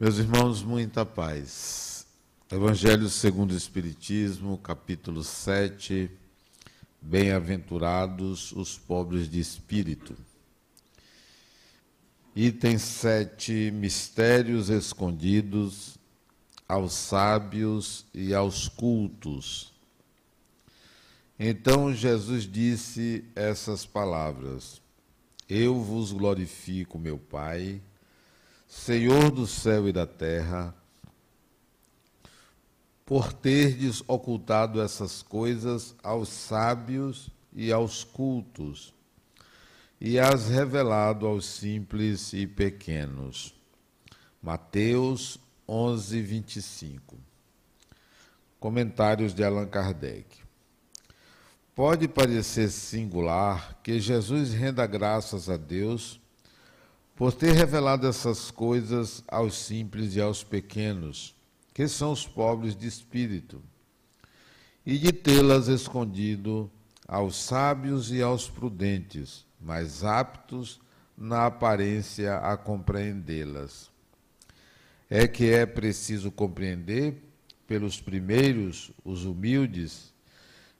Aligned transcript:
Meus 0.00 0.16
irmãos, 0.16 0.62
muita 0.62 1.04
paz. 1.04 2.06
Evangelho 2.50 3.06
segundo 3.10 3.52
o 3.52 3.56
Espiritismo, 3.56 4.56
capítulo 4.56 5.22
7. 5.22 6.10
Bem-aventurados 7.02 8.50
os 8.52 8.78
pobres 8.78 9.28
de 9.28 9.38
espírito. 9.38 10.16
Item 12.34 12.78
7. 12.78 13.70
Mistérios 13.72 14.70
escondidos 14.70 15.98
aos 16.66 16.94
sábios 16.94 18.06
e 18.14 18.32
aos 18.32 18.68
cultos. 18.68 19.70
Então 21.38 21.92
Jesus 21.92 22.44
disse 22.50 23.22
essas 23.36 23.84
palavras: 23.84 24.80
Eu 25.46 25.78
vos 25.82 26.10
glorifico, 26.10 26.98
meu 26.98 27.18
Pai 27.18 27.82
Senhor 28.70 29.32
do 29.32 29.48
céu 29.48 29.88
e 29.88 29.92
da 29.92 30.06
terra, 30.06 30.72
por 33.04 33.32
terdes 33.32 34.00
ocultado 34.06 34.80
essas 34.80 35.22
coisas 35.22 35.96
aos 36.04 36.28
sábios 36.28 37.30
e 37.52 37.72
aos 37.72 38.04
cultos, 38.04 38.94
e 40.00 40.20
as 40.20 40.48
revelado 40.48 41.26
aos 41.26 41.46
simples 41.46 42.32
e 42.32 42.46
pequenos. 42.46 43.52
Mateus 44.40 45.40
11, 45.68 46.22
25. 46.22 47.18
Comentários 48.60 49.34
de 49.34 49.42
Allan 49.42 49.66
Kardec. 49.66 50.38
Pode 51.74 52.06
parecer 52.06 52.70
singular 52.70 53.80
que 53.82 53.98
Jesus 53.98 54.52
renda 54.52 54.86
graças 54.86 55.50
a 55.50 55.56
Deus 55.56 56.20
por 57.20 57.34
ter 57.34 57.52
revelado 57.52 58.06
essas 58.06 58.50
coisas 58.50 59.22
aos 59.28 59.54
simples 59.54 60.16
e 60.16 60.22
aos 60.22 60.42
pequenos, 60.42 61.34
que 61.74 61.86
são 61.86 62.12
os 62.12 62.26
pobres 62.26 62.74
de 62.74 62.86
espírito, 62.86 63.60
e 64.86 64.96
de 64.96 65.12
tê-las 65.12 65.68
escondido 65.68 66.70
aos 67.06 67.36
sábios 67.36 68.10
e 68.10 68.22
aos 68.22 68.48
prudentes, 68.48 69.44
mais 69.60 70.02
aptos 70.02 70.80
na 71.14 71.44
aparência 71.44 72.38
a 72.38 72.56
compreendê-las. 72.56 73.90
É 75.10 75.28
que 75.28 75.50
é 75.50 75.66
preciso 75.66 76.30
compreender, 76.30 77.22
pelos 77.66 78.00
primeiros, 78.00 78.92
os 79.04 79.26
humildes, 79.26 80.10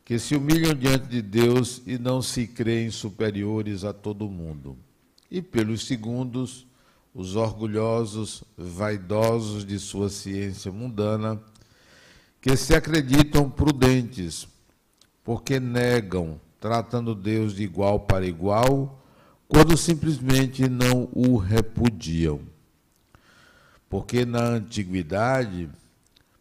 que 0.06 0.18
se 0.18 0.34
humilham 0.34 0.74
diante 0.74 1.06
de 1.06 1.20
Deus 1.20 1.82
e 1.86 1.98
não 1.98 2.22
se 2.22 2.46
creem 2.46 2.90
superiores 2.90 3.84
a 3.84 3.92
todo 3.92 4.26
mundo 4.26 4.78
e 5.30 5.40
pelos 5.40 5.86
segundos, 5.86 6.66
os 7.14 7.36
orgulhosos, 7.36 8.42
vaidosos 8.56 9.64
de 9.64 9.78
sua 9.78 10.08
ciência 10.08 10.72
mundana, 10.72 11.40
que 12.40 12.56
se 12.56 12.74
acreditam 12.74 13.50
prudentes, 13.50 14.48
porque 15.22 15.60
negam, 15.60 16.40
tratando 16.58 17.14
Deus 17.14 17.54
de 17.54 17.62
igual 17.62 18.00
para 18.00 18.26
igual, 18.26 19.02
quando 19.46 19.76
simplesmente 19.76 20.68
não 20.68 21.08
o 21.12 21.36
repudiam. 21.36 22.40
Porque 23.88 24.24
na 24.24 24.42
antiguidade, 24.42 25.68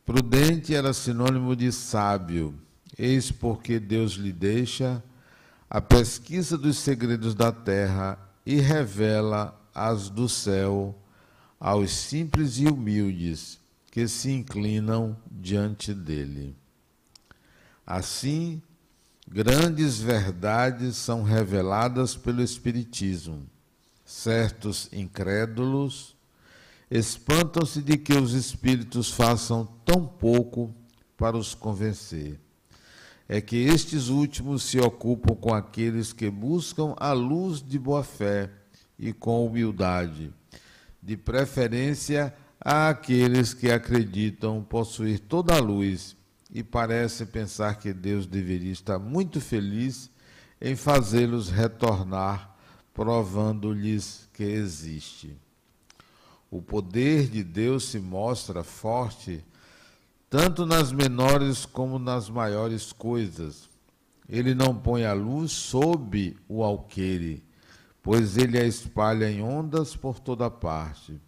prudente 0.05 0.75
era 0.75 0.93
sinônimo 0.93 1.55
de 1.55 1.71
sábio, 1.71 2.53
eis 2.97 3.31
porque 3.31 3.79
Deus 3.79 4.13
lhe 4.13 4.31
deixa 4.31 5.03
a 5.69 5.81
pesquisa 5.81 6.57
dos 6.57 6.77
segredos 6.77 7.35
da 7.35 7.51
terra 7.51 8.28
e 8.49 8.59
revela 8.59 9.55
as 9.75 10.09
do 10.09 10.27
céu 10.27 10.95
aos 11.59 11.91
simples 11.91 12.57
e 12.57 12.65
humildes 12.65 13.59
que 13.91 14.07
se 14.07 14.31
inclinam 14.31 15.15
diante 15.29 15.93
dele. 15.93 16.55
Assim, 17.85 18.59
grandes 19.27 19.99
verdades 19.99 20.95
são 20.95 21.21
reveladas 21.21 22.15
pelo 22.15 22.41
Espiritismo. 22.41 23.45
Certos 24.03 24.89
incrédulos 24.91 26.15
espantam-se 26.89 27.83
de 27.83 27.99
que 27.99 28.13
os 28.13 28.33
espíritos 28.33 29.11
façam 29.11 29.63
tão 29.85 30.07
pouco 30.07 30.73
para 31.15 31.37
os 31.37 31.53
convencer 31.53 32.39
é 33.31 33.39
que 33.39 33.57
estes 33.57 34.07
últimos 34.07 34.63
se 34.63 34.79
ocupam 34.79 35.35
com 35.35 35.53
aqueles 35.53 36.11
que 36.11 36.31
buscam 36.31 36.95
a 36.97 37.13
luz 37.13 37.61
de 37.61 37.77
boa 37.77 38.03
fé 38.03 38.49
e 38.97 39.13
com 39.13 39.45
humildade, 39.45 40.33
de 41.01 41.15
preferência 41.15 42.33
àqueles 42.59 43.53
que 43.53 43.69
acreditam 43.69 44.63
possuir 44.63 45.19
toda 45.19 45.55
a 45.55 45.59
luz 45.59 46.17
e 46.51 46.63
parecem 46.63 47.27
pensar 47.27 47.75
que 47.75 47.93
Deus 47.93 48.25
deveria 48.25 48.71
estar 48.71 48.97
muito 48.97 49.39
feliz 49.39 50.09
em 50.59 50.75
fazê-los 50.75 51.51
retornar, 51.51 52.57
provando-lhes 52.95 54.27
que 54.33 54.43
existe. 54.43 55.37
O 56.49 56.63
poder 56.63 57.27
de 57.27 57.43
Deus 57.43 57.89
se 57.89 57.99
mostra 57.99 58.63
forte 58.63 59.45
tanto 60.29 60.65
nas 60.65 60.91
menores 60.91 61.65
como 61.65 61.97
nas 61.97 62.29
maiores 62.29 62.91
coisas. 62.91 63.67
Ele 64.27 64.53
não 64.53 64.75
põe 64.75 65.05
a 65.05 65.13
luz 65.13 65.51
sob 65.51 66.37
o 66.47 66.63
alqueire, 66.63 67.43
pois 68.03 68.37
ele 68.37 68.59
a 68.59 68.63
espalha 68.63 69.29
em 69.29 69.41
ondas 69.41 69.95
por 69.95 70.19
toda 70.19 70.49
parte. 70.49 71.19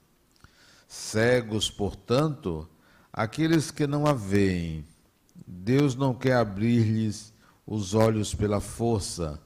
Cegos, 0.88 1.70
portanto, 1.72 2.70
aqueles 3.12 3.72
que 3.72 3.88
não 3.88 4.06
a 4.06 4.14
veem. 4.14 4.86
Deus 5.48 5.96
não 5.96 6.14
quer 6.14 6.36
abrir-lhes 6.36 7.34
os 7.66 7.94
olhos 7.94 8.36
pela 8.36 8.60
força, 8.60 9.42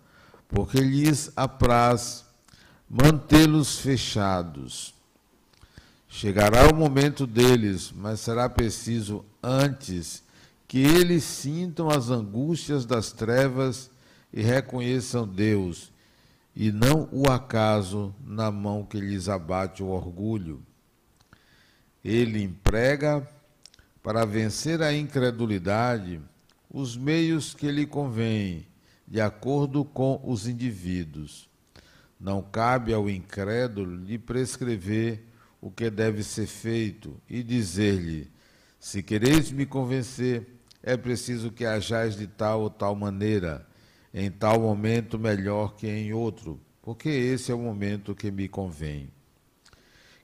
porque 0.50 0.80
lhes 0.80 1.32
apraz 1.36 2.26
mantê-los 2.90 3.78
fechados. 3.78 4.94
Chegará 6.18 6.70
o 6.70 6.74
momento 6.74 7.28
deles, 7.28 7.92
mas 7.94 8.22
será 8.22 8.48
preciso 8.48 9.26
antes 9.44 10.24
que 10.66 10.80
eles 10.80 11.26
sintam 11.26 11.90
as 11.90 12.09
angústias 12.09 12.86
das 12.86 13.12
trevas 13.12 13.92
e 14.31 14.42
reconheçam 14.42 15.28
Deus, 15.28 15.92
e 16.56 16.72
não 16.72 17.09
o 17.12 17.30
acaso 17.30 18.16
na 18.25 18.50
mão 18.50 18.86
que 18.86 18.98
lhes 18.98 19.28
abate 19.28 19.84
o 19.84 19.88
orgulho. 19.88 20.64
Ele 22.02 22.42
emprega, 22.42 23.28
para 24.02 24.25
vencer 24.25 24.81
a 24.81 24.96
incredulidade, 24.96 26.22
os 26.72 26.96
meios 26.96 27.54
que 27.54 27.70
lhe 27.70 27.86
convêm, 27.86 28.66
de 29.06 29.20
acordo 29.20 29.84
com 29.84 30.22
os 30.24 30.48
indivíduos. 30.48 31.50
Não 32.18 32.42
cabe 32.42 32.94
ao 32.94 33.09
incrédulo 33.09 33.98
lhe 33.98 34.18
prescrever 34.18 35.34
o 35.66 35.72
que 35.72 35.90
deve 35.90 36.22
ser 36.22 36.46
feito 36.46 37.20
e 37.28 37.42
dizer-lhe: 37.42 38.30
se 38.80 39.02
quereis 39.02 39.52
me 39.52 39.66
convencer, 39.66 40.46
é 40.84 40.96
preciso 40.96 41.50
que 41.50 41.66
hajais 41.66 42.16
de 42.16 42.28
tal 42.28 42.62
ou 42.62 42.70
tal 42.70 42.96
maneira, 42.96 43.68
em 44.14 44.30
tal 44.30 44.59
momento 44.59 45.18
melhor 45.18 45.75
que 45.75 45.88
em 45.88 46.14
outro, 46.14 46.62
porque 46.84 47.09
esse 47.09 47.52
é 47.52 47.56
o 47.56 47.58
momento 47.58 48.14
que 48.14 48.30
me 48.30 48.48
convém. 48.48 49.09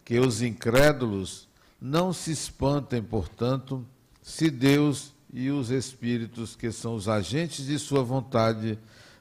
Que 0.06 0.19
os 0.19 0.44
incrédulos 0.44 1.50
não 1.81 2.13
se 2.13 2.31
espantem, 2.31 3.01
portanto, 3.01 3.84
se 4.22 4.47
Deus 4.47 5.12
e 5.34 5.50
os 5.50 5.72
espíritos, 5.72 6.56
que 6.56 6.71
são 6.71 6.94
os 6.94 7.10
agentes 7.10 7.65
de 7.65 7.80
sua 7.80 8.04
vontade, 8.04 8.77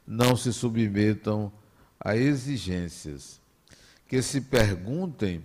não 0.06 0.36
se 0.36 0.52
submetam 0.52 1.50
a 1.98 2.14
exigências. 2.14 3.40
Que 4.06 4.20
se 4.20 4.42
perguntem 4.42 5.42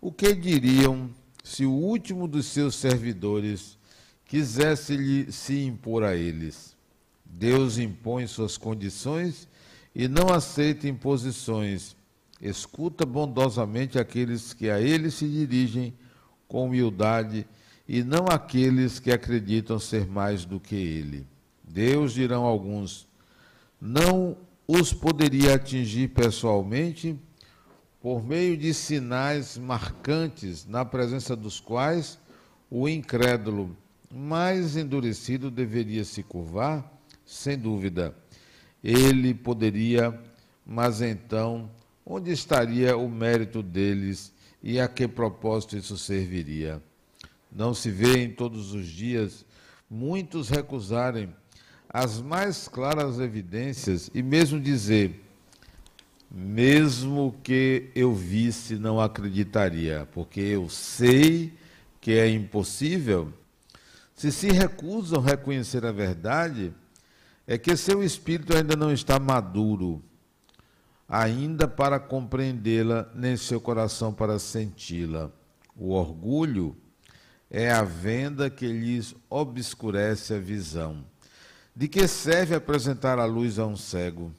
o 0.00 0.12
que 0.12 0.34
diriam 0.34 1.10
se 1.42 1.64
o 1.64 1.72
último 1.72 2.28
dos 2.28 2.46
seus 2.46 2.74
servidores 2.74 3.78
quisesse 4.24 4.96
lhe 4.96 5.32
se 5.32 5.64
impor 5.64 6.04
a 6.04 6.14
eles. 6.14 6.76
Deus 7.24 7.78
impõe 7.78 8.26
suas 8.26 8.56
condições 8.56 9.48
e 9.94 10.06
não 10.06 10.28
aceita 10.28 10.86
imposições. 10.86 11.96
Escuta 12.40 13.04
bondosamente 13.04 13.98
aqueles 13.98 14.52
que 14.52 14.70
a 14.70 14.80
ele 14.80 15.10
se 15.10 15.26
dirigem 15.26 15.94
com 16.46 16.66
humildade 16.66 17.46
e 17.88 18.02
não 18.02 18.26
aqueles 18.26 19.00
que 19.00 19.10
acreditam 19.10 19.78
ser 19.78 20.06
mais 20.06 20.44
do 20.44 20.60
que 20.60 20.76
ele. 20.76 21.26
Deus, 21.64 22.12
dirão 22.12 22.44
alguns, 22.44 23.08
não 23.80 24.36
os 24.66 24.92
poderia 24.92 25.54
atingir 25.54 26.08
pessoalmente 26.08 27.18
por 28.00 28.22
meio 28.22 28.56
de 28.56 28.72
sinais 28.72 29.58
marcantes, 29.58 30.64
na 30.66 30.84
presença 30.84 31.34
dos 31.34 31.58
quais 31.58 32.18
o 32.70 32.88
incrédulo 32.88 33.76
mais 34.10 34.76
endurecido 34.76 35.50
deveria 35.50 36.04
se 36.04 36.22
curvar? 36.22 36.90
Sem 37.24 37.58
dúvida. 37.58 38.14
Ele 38.82 39.34
poderia, 39.34 40.18
mas 40.64 41.02
então, 41.02 41.70
onde 42.06 42.30
estaria 42.30 42.96
o 42.96 43.08
mérito 43.08 43.62
deles 43.62 44.32
e 44.62 44.80
a 44.80 44.88
que 44.88 45.08
propósito 45.08 45.76
isso 45.76 45.98
serviria? 45.98 46.80
Não 47.50 47.74
se 47.74 47.90
vê 47.90 48.22
em 48.22 48.30
todos 48.30 48.72
os 48.72 48.86
dias 48.86 49.44
muitos 49.90 50.48
recusarem 50.48 51.34
as 51.88 52.20
mais 52.20 52.68
claras 52.68 53.18
evidências 53.18 54.10
e 54.14 54.22
mesmo 54.22 54.60
dizer, 54.60 55.27
mesmo 56.30 57.34
que 57.42 57.90
eu 57.94 58.14
visse, 58.14 58.76
não 58.76 59.00
acreditaria, 59.00 60.06
porque 60.12 60.40
eu 60.40 60.68
sei 60.68 61.52
que 62.00 62.12
é 62.12 62.28
impossível. 62.28 63.32
Se 64.14 64.30
se 64.30 64.50
recusam 64.50 65.20
a 65.20 65.24
reconhecer 65.24 65.86
a 65.86 65.92
verdade, 65.92 66.72
é 67.46 67.56
que 67.56 67.76
seu 67.76 68.02
espírito 68.02 68.54
ainda 68.54 68.76
não 68.76 68.92
está 68.92 69.18
maduro, 69.18 70.02
ainda 71.08 71.66
para 71.66 71.98
compreendê-la, 71.98 73.08
nem 73.14 73.36
seu 73.36 73.60
coração 73.60 74.12
para 74.12 74.38
senti-la. 74.38 75.30
O 75.74 75.92
orgulho 75.92 76.76
é 77.50 77.70
a 77.70 77.82
venda 77.82 78.50
que 78.50 78.66
lhes 78.66 79.14
obscurece 79.30 80.34
a 80.34 80.38
visão. 80.38 81.04
De 81.74 81.88
que 81.88 82.06
serve 82.06 82.54
apresentar 82.54 83.18
a 83.18 83.24
luz 83.24 83.58
a 83.58 83.66
um 83.66 83.76
cego? 83.76 84.32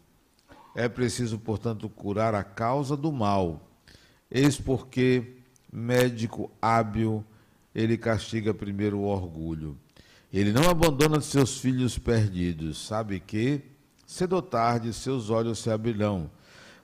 É 0.75 0.88
preciso, 0.88 1.38
portanto, 1.39 1.89
curar 1.89 2.33
a 2.36 2.44
causa 2.44 2.95
do 2.95 3.12
mal. 3.12 3.68
Eis 4.30 4.60
porque, 4.60 5.38
médico 5.71 6.51
hábil, 6.62 7.24
ele 7.74 7.98
castiga 7.98 8.54
primeiro 8.54 9.00
o 9.00 9.06
orgulho. 9.06 9.77
Ele 10.31 10.51
não 10.51 10.69
abandona 10.69 11.21
seus 11.21 11.60
filhos 11.60 11.98
perdidos. 11.98 12.86
Sabe 12.86 13.19
que, 13.19 13.62
cedo 14.06 14.33
ou 14.33 14.42
tarde, 14.42 14.94
seus 14.94 15.30
olhos 15.30 15.60
se 15.60 15.69
abrirão. 15.69 16.30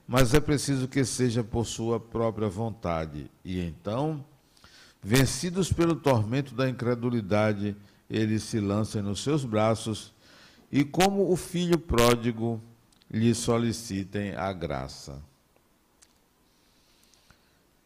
Mas 0.06 0.34
é 0.34 0.40
preciso 0.40 0.88
que 0.88 1.04
seja 1.04 1.42
por 1.44 1.64
sua 1.64 1.98
própria 2.00 2.48
vontade. 2.48 3.30
E 3.44 3.60
então 3.60 4.24
Vencidos 5.08 5.72
pelo 5.72 5.94
tormento 5.94 6.52
da 6.52 6.68
incredulidade, 6.68 7.76
eles 8.10 8.42
se 8.42 8.58
lançam 8.58 9.00
nos 9.04 9.22
seus 9.22 9.44
braços 9.44 10.12
e, 10.70 10.82
como 10.82 11.30
o 11.30 11.36
filho 11.36 11.78
pródigo, 11.78 12.60
lhe 13.16 13.34
solicitem 13.34 14.34
a 14.34 14.52
graça. 14.52 15.22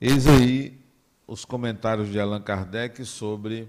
Eis 0.01 0.27
aí 0.27 0.77
os 1.27 1.45
comentários 1.45 2.09
de 2.09 2.19
Allan 2.19 2.43
Kardec 2.43 3.05
sobre 3.05 3.69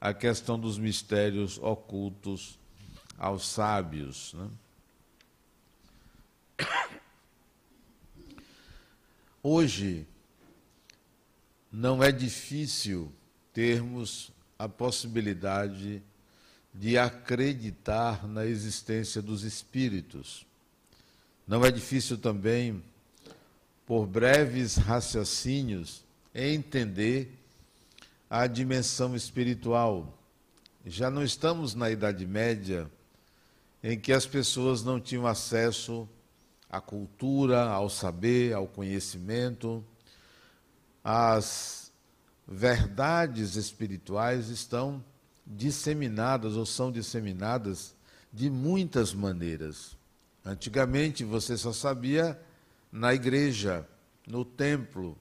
a 0.00 0.14
questão 0.14 0.58
dos 0.58 0.78
mistérios 0.78 1.58
ocultos 1.58 2.58
aos 3.18 3.46
sábios. 3.46 4.32
Né? 4.32 4.48
Hoje, 9.42 10.06
não 11.70 12.02
é 12.02 12.10
difícil 12.10 13.12
termos 13.52 14.32
a 14.58 14.66
possibilidade 14.66 16.02
de 16.72 16.96
acreditar 16.96 18.26
na 18.26 18.46
existência 18.46 19.20
dos 19.20 19.42
espíritos. 19.42 20.46
Não 21.50 21.64
é 21.64 21.72
difícil 21.72 22.16
também, 22.16 22.80
por 23.84 24.06
breves 24.06 24.76
raciocínios, 24.76 26.04
entender 26.32 27.36
a 28.30 28.46
dimensão 28.46 29.16
espiritual. 29.16 30.16
Já 30.86 31.10
não 31.10 31.24
estamos 31.24 31.74
na 31.74 31.90
Idade 31.90 32.24
Média, 32.24 32.88
em 33.82 33.98
que 33.98 34.12
as 34.12 34.26
pessoas 34.26 34.84
não 34.84 35.00
tinham 35.00 35.26
acesso 35.26 36.08
à 36.70 36.80
cultura, 36.80 37.64
ao 37.64 37.90
saber, 37.90 38.54
ao 38.54 38.68
conhecimento 38.68 39.84
as 41.02 41.90
verdades 42.46 43.56
espirituais 43.56 44.50
estão 44.50 45.04
disseminadas 45.44 46.54
ou 46.54 46.64
são 46.64 46.92
disseminadas 46.92 47.92
de 48.32 48.48
muitas 48.48 49.12
maneiras. 49.12 49.98
Antigamente 50.44 51.24
você 51.24 51.56
só 51.56 51.72
sabia 51.72 52.40
na 52.90 53.14
igreja, 53.14 53.86
no 54.26 54.44
templo. 54.44 55.16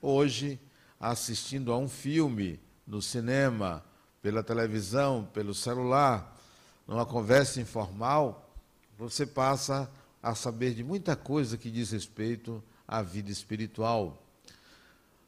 Hoje, 0.00 0.60
assistindo 0.98 1.72
a 1.72 1.78
um 1.78 1.88
filme, 1.88 2.60
no 2.86 3.02
cinema, 3.02 3.84
pela 4.22 4.42
televisão, 4.42 5.28
pelo 5.32 5.54
celular, 5.54 6.38
numa 6.86 7.06
conversa 7.06 7.60
informal, 7.60 8.54
você 8.98 9.26
passa 9.26 9.90
a 10.22 10.34
saber 10.34 10.74
de 10.74 10.84
muita 10.84 11.16
coisa 11.16 11.56
que 11.56 11.70
diz 11.70 11.90
respeito 11.90 12.62
à 12.86 13.02
vida 13.02 13.30
espiritual 13.30 14.26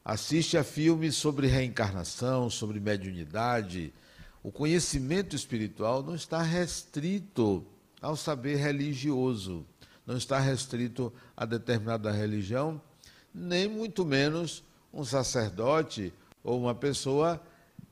assiste 0.03 0.57
a 0.57 0.63
filmes 0.63 1.15
sobre 1.15 1.47
reencarnação, 1.47 2.49
sobre 2.49 2.79
mediunidade. 2.79 3.93
O 4.41 4.51
conhecimento 4.51 5.35
espiritual 5.35 6.03
não 6.03 6.15
está 6.15 6.41
restrito 6.41 7.65
ao 8.03 8.17
saber 8.17 8.57
religioso, 8.57 9.65
não 10.05 10.17
está 10.17 10.37
restrito 10.37 11.11
a 11.37 11.45
determinada 11.45 12.11
religião, 12.11 12.81
nem 13.33 13.65
muito 13.65 14.03
menos 14.03 14.61
um 14.93 15.05
sacerdote 15.05 16.13
ou 16.43 16.59
uma 16.59 16.75
pessoa 16.75 17.41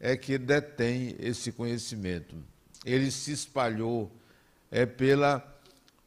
é 0.02 0.18
que 0.18 0.38
detém 0.38 1.16
esse 1.18 1.54
conhecimento. 1.54 2.36
Ele 2.86 3.10
se 3.10 3.32
espalhou 3.32 4.12
é 4.70 4.86
pela 4.86 5.48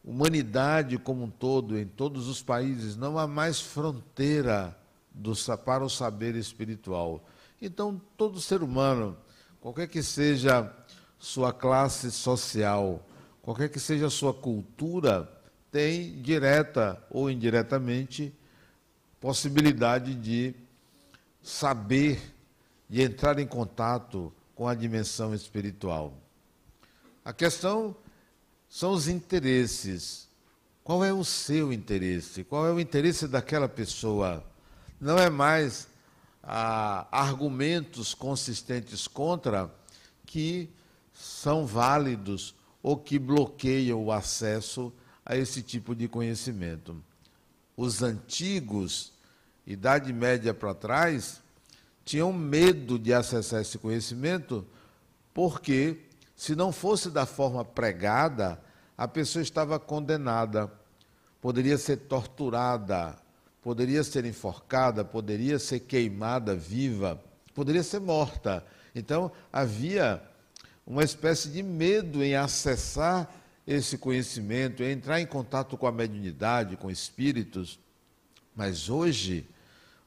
humanidade 0.05 0.99
como 0.99 1.25
um 1.25 1.31
todo, 1.31 1.79
em 1.79 1.87
todos 1.87 2.29
os 2.29 2.43
países, 2.43 2.97
não 2.97 3.19
há 3.19 3.27
mais 3.27 3.59
fronteira 3.59 4.77
do, 5.15 5.33
para 5.65 5.83
o 5.83 5.89
saber 5.89 6.35
espiritual. 6.35 7.25
Então, 7.61 7.99
todo 8.19 8.39
ser 8.39 8.63
humano, 8.63 9.17
qualquer 9.63 9.89
que 9.89 10.03
seja 10.03 10.71
sua 11.19 11.55
classe 11.55 12.11
social, 12.11 13.03
qualquer 13.45 13.69
que 13.69 13.79
seja 13.79 14.11
sua 14.11 14.35
cultura, 14.35 15.31
tem 15.71 16.21
direta 16.23 17.03
ou 17.11 17.31
indiretamente 17.31 18.33
possibilidade 19.21 20.15
de 20.15 20.55
saber, 21.43 22.21
de 22.89 23.03
entrar 23.03 23.39
em 23.39 23.47
contato 23.47 24.33
com 24.55 24.67
a 24.67 24.75
dimensão 24.75 25.35
espiritual. 25.35 26.13
A 27.25 27.33
questão 27.33 27.95
são 28.69 28.93
os 28.93 29.09
interesses. 29.09 30.29
Qual 30.83 31.05
é 31.05 31.13
o 31.13 31.25
seu 31.25 31.73
interesse? 31.73 32.45
Qual 32.45 32.67
é 32.67 32.73
o 32.73 32.81
interesse 32.81 33.29
daquela 33.29 33.69
pessoa? 33.69 34.45
não 35.05 35.19
é 35.19 35.29
mais 35.29 35.87
ah, 36.43 37.07
argumentos 37.11 38.15
consistentes 38.15 39.07
contra 39.07 39.71
que 40.25 40.71
são 41.13 41.67
válidos 41.67 42.55
ou 42.85 42.99
que 42.99 43.19
bloqueiam 43.19 44.05
o 44.05 44.13
acesso 44.13 44.93
a 45.25 45.35
esse 45.35 45.63
tipo 45.63 45.95
de 45.95 46.07
conhecimento. 46.07 47.03
Os 47.75 48.03
antigos, 48.03 49.15
Idade 49.67 50.13
Média 50.13 50.53
para 50.53 50.75
trás, 50.75 51.41
tinham 52.05 52.31
medo 52.31 52.99
de 52.99 53.15
acessar 53.15 53.63
esse 53.63 53.79
conhecimento, 53.79 54.67
porque, 55.33 56.03
se 56.37 56.55
não 56.55 56.71
fosse 56.71 57.09
da 57.11 57.25
forma 57.25 57.65
pregada, 57.65 58.61
a 58.99 59.09
pessoa 59.09 59.43
estava 59.43 59.81
condenada, 59.81 60.71
poderia 61.41 61.79
ser 61.79 61.97
torturada, 61.97 63.17
poderia 63.63 64.05
ser 64.05 64.27
enforcada, 64.27 65.03
poderia 65.03 65.59
ser 65.59 65.81
queimada 65.81 66.55
viva, 66.55 67.19
poderia 67.55 67.83
ser 67.83 68.01
morta. 68.01 68.63
Então, 68.95 69.33
havia 69.51 70.23
uma 70.87 71.03
espécie 71.03 71.49
de 71.49 71.63
medo 71.63 72.23
em 72.23 72.35
acessar 72.35 73.33
esse 73.67 73.97
conhecimento, 73.97 74.83
em 74.83 74.93
entrar 74.93 75.21
em 75.21 75.27
contato 75.27 75.77
com 75.77 75.87
a 75.87 75.93
mediunidade, 75.93 76.77
com 76.77 76.91
espíritos. 76.91 77.79
Mas 78.55 78.89
hoje, 78.89 79.47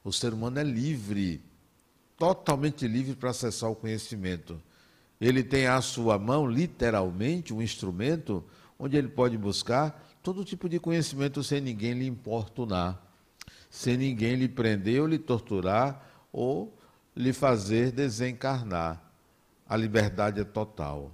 o 0.04 0.12
ser 0.12 0.32
humano 0.32 0.58
é 0.58 0.64
livre, 0.64 1.42
totalmente 2.16 2.86
livre 2.86 3.14
para 3.14 3.30
acessar 3.30 3.70
o 3.70 3.76
conhecimento. 3.76 4.60
Ele 5.20 5.42
tem 5.42 5.66
à 5.66 5.80
sua 5.80 6.18
mão, 6.18 6.46
literalmente, 6.46 7.52
um 7.52 7.60
instrumento 7.60 8.44
onde 8.78 8.96
ele 8.96 9.08
pode 9.08 9.36
buscar 9.36 10.04
todo 10.22 10.44
tipo 10.44 10.68
de 10.68 10.78
conhecimento 10.78 11.42
sem 11.42 11.60
ninguém 11.60 11.94
lhe 11.94 12.06
importunar 12.06 13.08
sem 13.70 13.96
ninguém 13.96 14.34
lhe 14.34 14.48
prender 14.48 15.00
ou 15.00 15.06
lhe 15.06 15.18
torturar 15.18 16.04
ou 16.32 16.76
lhe 17.14 17.32
fazer 17.32 17.92
desencarnar. 17.92 19.02
A 19.68 19.76
liberdade 19.76 20.40
é 20.40 20.44
total. 20.44 21.12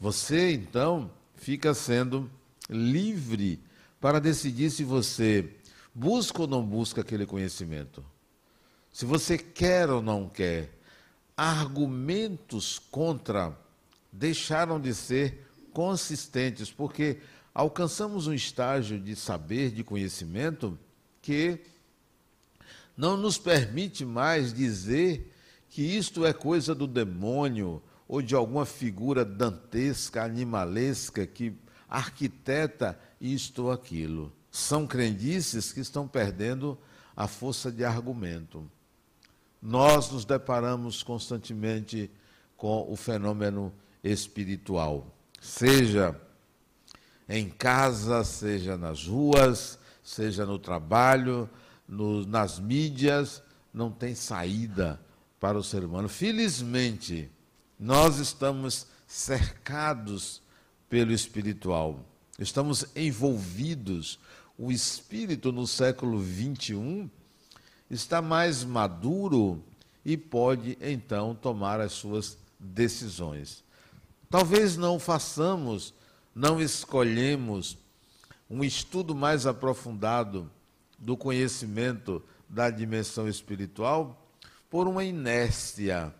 Você, 0.00 0.52
então, 0.52 1.10
fica 1.36 1.72
sendo 1.72 2.30
livre 2.68 3.60
para 4.00 4.20
decidir 4.20 4.70
se 4.70 4.82
você 4.84 5.54
busca 5.94 6.42
ou 6.42 6.48
não 6.48 6.64
busca 6.64 7.00
aquele 7.00 7.24
conhecimento. 7.24 8.04
Se 8.92 9.04
você 9.04 9.38
quer 9.38 9.88
ou 9.90 10.02
não 10.02 10.28
quer. 10.28 10.72
Argumentos 11.36 12.78
contra 12.78 13.56
deixaram 14.10 14.80
de 14.80 14.94
ser 14.94 15.46
consistentes, 15.72 16.70
porque 16.70 17.18
alcançamos 17.54 18.26
um 18.26 18.32
estágio 18.32 18.98
de 18.98 19.14
saber, 19.14 19.70
de 19.70 19.84
conhecimento, 19.84 20.78
que 21.20 21.60
não 22.96 23.16
nos 23.16 23.36
permite 23.36 24.04
mais 24.04 24.54
dizer 24.54 25.30
que 25.76 25.82
isto 25.82 26.24
é 26.24 26.32
coisa 26.32 26.74
do 26.74 26.86
demônio 26.86 27.82
ou 28.08 28.22
de 28.22 28.34
alguma 28.34 28.64
figura 28.64 29.26
dantesca, 29.26 30.24
animalesca 30.24 31.26
que 31.26 31.52
arquiteta 31.86 32.98
isto 33.20 33.64
ou 33.64 33.72
aquilo. 33.72 34.32
São 34.50 34.86
crendices 34.86 35.74
que 35.74 35.80
estão 35.80 36.08
perdendo 36.08 36.78
a 37.14 37.28
força 37.28 37.70
de 37.70 37.84
argumento. 37.84 38.66
Nós 39.60 40.10
nos 40.10 40.24
deparamos 40.24 41.02
constantemente 41.02 42.10
com 42.56 42.90
o 42.90 42.96
fenômeno 42.96 43.70
espiritual, 44.02 45.14
seja 45.42 46.18
em 47.28 47.50
casa, 47.50 48.24
seja 48.24 48.78
nas 48.78 49.06
ruas, 49.06 49.78
seja 50.02 50.46
no 50.46 50.58
trabalho, 50.58 51.50
no, 51.86 52.24
nas 52.24 52.58
mídias, 52.58 53.42
não 53.74 53.90
tem 53.90 54.14
saída 54.14 54.98
para 55.46 55.58
o 55.58 55.62
ser 55.62 55.84
humano. 55.84 56.08
Felizmente, 56.08 57.30
nós 57.78 58.18
estamos 58.18 58.84
cercados 59.06 60.42
pelo 60.90 61.12
espiritual, 61.12 62.00
estamos 62.36 62.84
envolvidos. 62.96 64.18
O 64.58 64.72
espírito 64.72 65.52
no 65.52 65.64
século 65.64 66.18
21 66.18 67.08
está 67.88 68.20
mais 68.20 68.64
maduro 68.64 69.62
e 70.04 70.16
pode 70.16 70.76
então 70.80 71.32
tomar 71.32 71.80
as 71.80 71.92
suas 71.92 72.36
decisões. 72.58 73.62
Talvez 74.28 74.76
não 74.76 74.98
façamos, 74.98 75.94
não 76.34 76.60
escolhemos 76.60 77.78
um 78.50 78.64
estudo 78.64 79.14
mais 79.14 79.46
aprofundado 79.46 80.50
do 80.98 81.16
conhecimento 81.16 82.20
da 82.48 82.68
dimensão 82.68 83.28
espiritual 83.28 84.25
por 84.70 84.88
uma 84.88 85.04
inércia, 85.04 86.14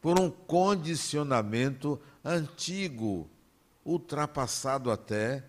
por 0.00 0.18
um 0.18 0.30
condicionamento 0.30 2.00
antigo, 2.24 3.28
ultrapassado 3.84 4.90
até, 4.90 5.44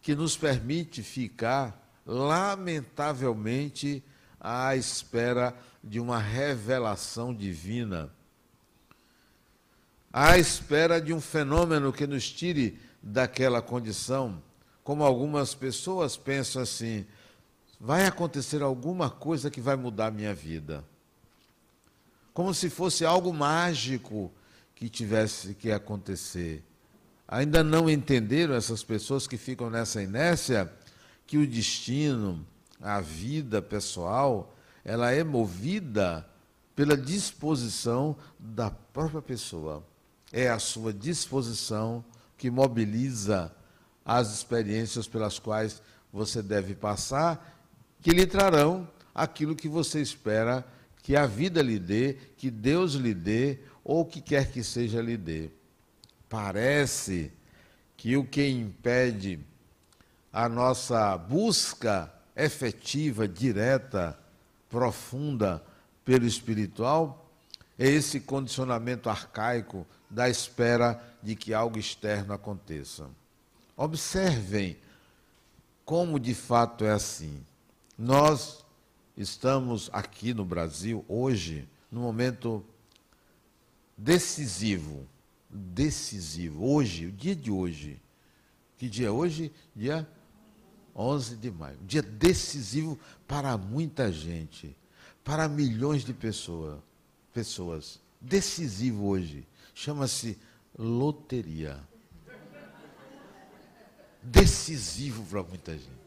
que 0.00 0.14
nos 0.14 0.36
permite 0.36 1.02
ficar, 1.02 2.00
lamentavelmente, 2.04 4.02
à 4.40 4.74
espera 4.74 5.56
de 5.82 6.00
uma 6.00 6.18
revelação 6.18 7.34
divina, 7.34 8.10
à 10.12 10.36
espera 10.36 11.00
de 11.00 11.12
um 11.12 11.20
fenômeno 11.20 11.92
que 11.92 12.06
nos 12.06 12.30
tire 12.30 12.78
daquela 13.02 13.62
condição. 13.62 14.42
Como 14.84 15.04
algumas 15.04 15.54
pessoas 15.54 16.16
pensam 16.16 16.62
assim: 16.62 17.06
vai 17.80 18.04
acontecer 18.04 18.62
alguma 18.62 19.08
coisa 19.08 19.50
que 19.50 19.60
vai 19.60 19.76
mudar 19.76 20.08
a 20.08 20.10
minha 20.10 20.34
vida. 20.34 20.84
Como 22.32 22.54
se 22.54 22.70
fosse 22.70 23.04
algo 23.04 23.32
mágico 23.32 24.32
que 24.74 24.88
tivesse 24.88 25.54
que 25.54 25.70
acontecer. 25.70 26.64
Ainda 27.28 27.62
não 27.62 27.88
entenderam 27.88 28.54
essas 28.54 28.82
pessoas 28.82 29.26
que 29.26 29.36
ficam 29.36 29.70
nessa 29.70 30.02
inércia 30.02 30.72
que 31.26 31.38
o 31.38 31.46
destino, 31.46 32.44
a 32.80 33.00
vida 33.00 33.62
pessoal, 33.62 34.54
ela 34.84 35.12
é 35.12 35.22
movida 35.22 36.28
pela 36.74 36.96
disposição 36.96 38.16
da 38.38 38.70
própria 38.70 39.22
pessoa. 39.22 39.84
É 40.32 40.48
a 40.48 40.58
sua 40.58 40.92
disposição 40.92 42.04
que 42.36 42.50
mobiliza 42.50 43.54
as 44.04 44.34
experiências 44.34 45.06
pelas 45.06 45.38
quais 45.38 45.80
você 46.12 46.42
deve 46.42 46.74
passar, 46.74 47.56
que 48.00 48.10
lhe 48.10 48.26
trarão 48.26 48.88
aquilo 49.14 49.54
que 49.54 49.68
você 49.68 50.00
espera 50.00 50.66
que 51.02 51.16
a 51.16 51.26
vida 51.26 51.60
lhe 51.60 51.78
dê, 51.78 52.16
que 52.36 52.50
Deus 52.50 52.94
lhe 52.94 53.12
dê, 53.12 53.58
ou 53.84 54.02
o 54.02 54.06
que 54.06 54.20
quer 54.20 54.50
que 54.50 54.62
seja 54.62 55.02
lhe 55.02 55.16
dê. 55.16 55.50
Parece 56.28 57.32
que 57.96 58.16
o 58.16 58.24
que 58.24 58.48
impede 58.48 59.40
a 60.32 60.48
nossa 60.48 61.16
busca 61.18 62.12
efetiva, 62.34 63.28
direta, 63.28 64.18
profunda 64.70 65.62
pelo 66.04 66.26
espiritual 66.26 67.30
é 67.78 67.86
esse 67.86 68.20
condicionamento 68.20 69.10
arcaico 69.10 69.86
da 70.08 70.28
espera 70.28 71.02
de 71.22 71.34
que 71.34 71.52
algo 71.52 71.78
externo 71.78 72.32
aconteça. 72.32 73.08
Observem 73.76 74.76
como 75.84 76.18
de 76.18 76.34
fato 76.34 76.84
é 76.84 76.90
assim. 76.90 77.44
Nós 77.98 78.61
estamos 79.16 79.90
aqui 79.92 80.32
no 80.32 80.44
Brasil 80.44 81.04
hoje 81.08 81.68
num 81.90 82.00
momento 82.00 82.64
decisivo, 83.96 85.06
decisivo. 85.48 86.64
Hoje, 86.64 87.06
o 87.06 87.12
dia 87.12 87.36
de 87.36 87.50
hoje. 87.50 88.00
Que 88.78 88.88
dia 88.88 89.08
é 89.08 89.10
hoje? 89.10 89.52
Dia 89.76 90.08
11 90.94 91.36
de 91.36 91.50
maio. 91.50 91.78
Um 91.82 91.86
dia 91.86 92.02
decisivo 92.02 92.98
para 93.28 93.56
muita 93.56 94.10
gente, 94.10 94.76
para 95.22 95.48
milhões 95.48 96.04
de 96.04 96.12
pessoa, 96.12 96.82
pessoas. 97.32 98.00
Decisivo 98.20 99.06
hoje. 99.06 99.46
Chama-se 99.74 100.38
loteria. 100.76 101.78
Decisivo 104.22 105.24
para 105.24 105.42
muita 105.42 105.72
gente. 105.72 106.01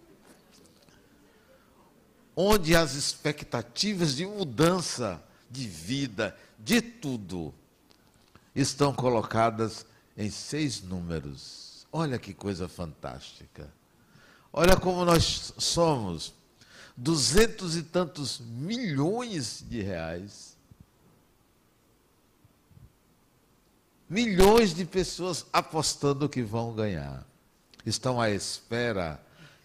Onde 2.36 2.76
as 2.76 2.96
expectativas 2.96 4.16
de 4.16 4.26
mudança 4.26 5.24
de 5.50 5.68
vida, 5.68 6.36
de 6.60 6.82
tudo, 6.82 7.54
estão 8.54 8.94
colocadas 8.94 9.86
em 10.18 10.30
seis 10.30 10.82
números. 10.82 11.88
Olha 11.92 12.20
que 12.20 12.34
coisa 12.34 12.68
fantástica. 12.68 13.72
Olha 14.52 14.76
como 14.78 15.04
nós 15.06 15.54
somos 15.58 16.34
duzentos 16.96 17.76
e 17.76 17.84
tantos 17.84 18.40
milhões 18.40 19.64
de 19.68 19.82
reais. 19.82 20.56
Milhões 24.10 24.74
de 24.74 24.86
pessoas 24.86 25.46
apostando 25.52 26.30
que 26.30 26.42
vão 26.42 26.74
ganhar. 26.74 27.26
Estão 27.86 28.22
à 28.22 28.30
espera 28.30 29.22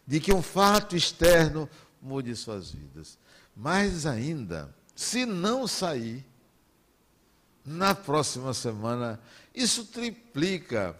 de 0.06 0.18
que 0.18 0.32
um 0.32 0.42
fato 0.42 0.96
externo 0.96 1.68
mude 2.00 2.34
suas 2.36 2.70
vidas. 2.70 3.18
Mais 3.56 4.06
ainda, 4.06 4.74
se 4.94 5.26
não 5.26 5.66
sair, 5.66 6.24
na 7.64 7.94
próxima 7.94 8.54
semana, 8.54 9.20
isso 9.54 9.84
triplica. 9.84 10.98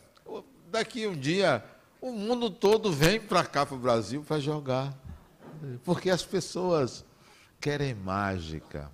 Daqui 0.70 1.06
um 1.06 1.16
dia, 1.16 1.64
o 2.00 2.12
mundo 2.12 2.50
todo 2.50 2.92
vem 2.92 3.20
para 3.20 3.44
cá, 3.44 3.66
para 3.66 3.74
o 3.74 3.78
Brasil, 3.78 4.22
para 4.22 4.38
jogar. 4.38 4.96
Porque 5.84 6.10
as 6.10 6.22
pessoas 6.22 7.04
querem 7.60 7.94
mágica. 7.94 8.90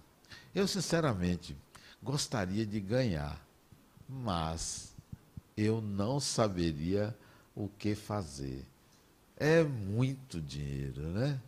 Eu, 0.55 0.67
sinceramente, 0.67 1.57
gostaria 2.03 2.65
de 2.65 2.81
ganhar, 2.81 3.41
mas 4.09 4.95
eu 5.57 5.81
não 5.81 6.19
saberia 6.19 7.17
o 7.55 7.69
que 7.69 7.95
fazer. 7.95 8.65
É 9.37 9.63
muito 9.63 10.41
dinheiro, 10.41 11.03
né? 11.09 11.39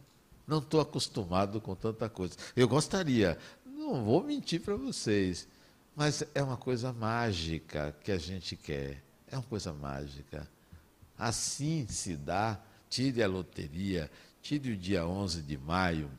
Não 0.49 0.59
estou 0.59 0.81
acostumado 0.81 1.61
com 1.61 1.77
tanta 1.77 2.09
coisa. 2.09 2.35
Eu 2.57 2.67
gostaria, 2.67 3.39
não 3.67 4.03
vou 4.03 4.25
mentir 4.25 4.63
para 4.63 4.75
vocês, 4.75 5.47
mas 5.95 6.25
é 6.35 6.43
uma 6.43 6.57
coisa 6.57 6.91
mágica 6.91 7.95
que 8.03 8.11
a 8.11 8.17
gente 8.17 8.57
quer. 8.57 9.03
É 9.31 9.37
uma 9.37 9.43
coisa 9.43 9.75
mágica. 9.75 10.49
Assim 11.19 11.87
se 11.87 12.17
dá, 12.17 12.59
tire 12.89 13.23
a 13.23 13.29
loteria, 13.29 14.11
tire 14.41 14.73
o 14.73 14.77
dia 14.77 15.07
11 15.07 15.43
de 15.43 15.59
maio. 15.59 16.11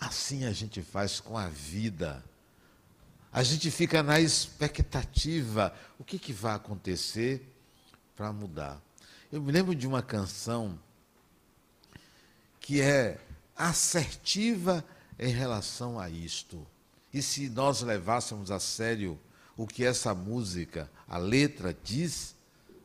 Assim 0.00 0.46
a 0.46 0.52
gente 0.52 0.80
faz 0.80 1.20
com 1.20 1.36
a 1.36 1.48
vida. 1.48 2.24
A 3.30 3.42
gente 3.42 3.70
fica 3.70 4.02
na 4.02 4.18
expectativa. 4.18 5.74
O 5.98 6.04
que, 6.04 6.18
que 6.18 6.32
vai 6.32 6.54
acontecer 6.54 7.46
para 8.16 8.32
mudar? 8.32 8.80
Eu 9.30 9.42
me 9.42 9.52
lembro 9.52 9.74
de 9.74 9.86
uma 9.86 10.02
canção 10.02 10.78
que 12.64 12.80
é 12.80 13.18
assertiva 13.54 14.82
em 15.18 15.30
relação 15.30 16.00
a 16.00 16.08
isto. 16.08 16.66
E 17.12 17.20
se 17.20 17.50
nós 17.50 17.82
levássemos 17.82 18.50
a 18.50 18.58
sério 18.58 19.20
o 19.54 19.66
que 19.66 19.84
essa 19.84 20.14
música, 20.14 20.90
a 21.06 21.18
letra 21.18 21.76
diz, 21.84 22.34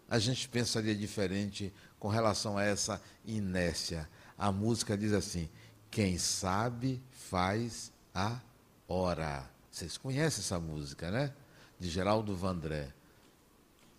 a 0.10 0.20
gente 0.20 0.50
pensaria 0.50 0.94
diferente 0.94 1.74
com 1.98 2.10
relação 2.10 2.58
a 2.58 2.64
essa 2.64 3.02
inércia. 3.26 4.10
A 4.38 4.52
música 4.52 4.98
diz 4.98 5.14
assim: 5.14 5.48
quem 5.90 6.18
sabe 6.18 7.02
faz 7.30 7.90
a 8.14 8.38
hora. 8.86 9.50
Vocês 9.72 9.98
conhecem 9.98 10.42
essa 10.42 10.60
música, 10.60 11.10
né? 11.10 11.32
De 11.80 11.90
Geraldo 11.90 12.36
Vandré. 12.36 12.90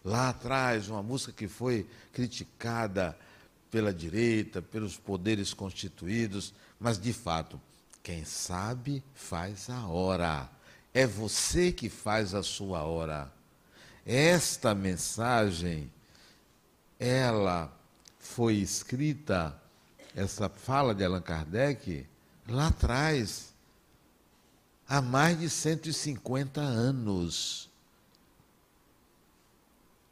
Lá 0.04 0.28
atrás, 0.28 0.90
uma 0.90 1.02
música 1.02 1.32
que 1.32 1.48
foi 1.48 1.88
criticada 2.12 3.18
pela 3.70 3.94
direita, 3.94 4.60
pelos 4.60 4.96
poderes 4.96 5.54
constituídos, 5.54 6.52
mas 6.78 6.98
de 6.98 7.12
fato, 7.12 7.60
Quem 8.02 8.24
sabe 8.24 9.04
faz 9.14 9.68
a 9.68 9.86
hora. 9.86 10.48
É 10.92 11.06
você 11.06 11.70
que 11.70 11.90
faz 11.90 12.34
a 12.34 12.42
sua 12.42 12.82
hora. 12.82 13.30
Esta 14.06 14.74
mensagem, 14.74 15.92
ela 16.98 17.70
foi 18.18 18.54
escrita, 18.54 19.54
essa 20.16 20.48
fala 20.48 20.94
de 20.94 21.04
Allan 21.04 21.20
Kardec, 21.20 22.06
lá 22.48 22.68
atrás, 22.68 23.52
há 24.88 25.02
mais 25.02 25.38
de 25.38 25.50
150 25.50 26.60
anos. 26.60 27.68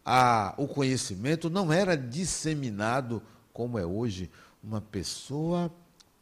A, 0.04 0.54
o 0.58 0.68
conhecimento 0.68 1.48
não 1.48 1.72
era 1.72 1.96
disseminado 1.96 3.22
como 3.58 3.76
é 3.76 3.84
hoje. 3.84 4.30
Uma 4.62 4.80
pessoa 4.80 5.68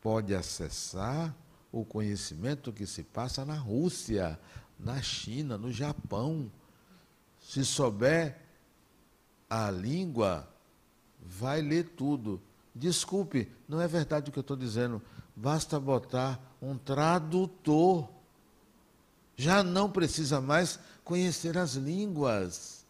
pode 0.00 0.34
acessar 0.34 1.36
o 1.70 1.84
conhecimento 1.84 2.72
que 2.72 2.86
se 2.86 3.02
passa 3.02 3.44
na 3.44 3.58
Rússia, 3.58 4.40
na 4.80 5.02
China, 5.02 5.58
no 5.58 5.70
Japão. 5.70 6.50
Se 7.38 7.62
souber 7.62 8.38
a 9.50 9.70
língua, 9.70 10.48
vai 11.20 11.60
ler 11.60 11.90
tudo. 11.90 12.40
Desculpe, 12.74 13.52
não 13.68 13.82
é 13.82 13.86
verdade 13.86 14.30
o 14.30 14.32
que 14.32 14.38
eu 14.38 14.40
estou 14.40 14.56
dizendo. 14.56 15.02
Basta 15.36 15.78
botar 15.78 16.40
um 16.62 16.78
tradutor. 16.78 18.08
Já 19.36 19.62
não 19.62 19.90
precisa 19.90 20.40
mais 20.40 20.80
conhecer 21.04 21.58
as 21.58 21.74
línguas. 21.74 22.86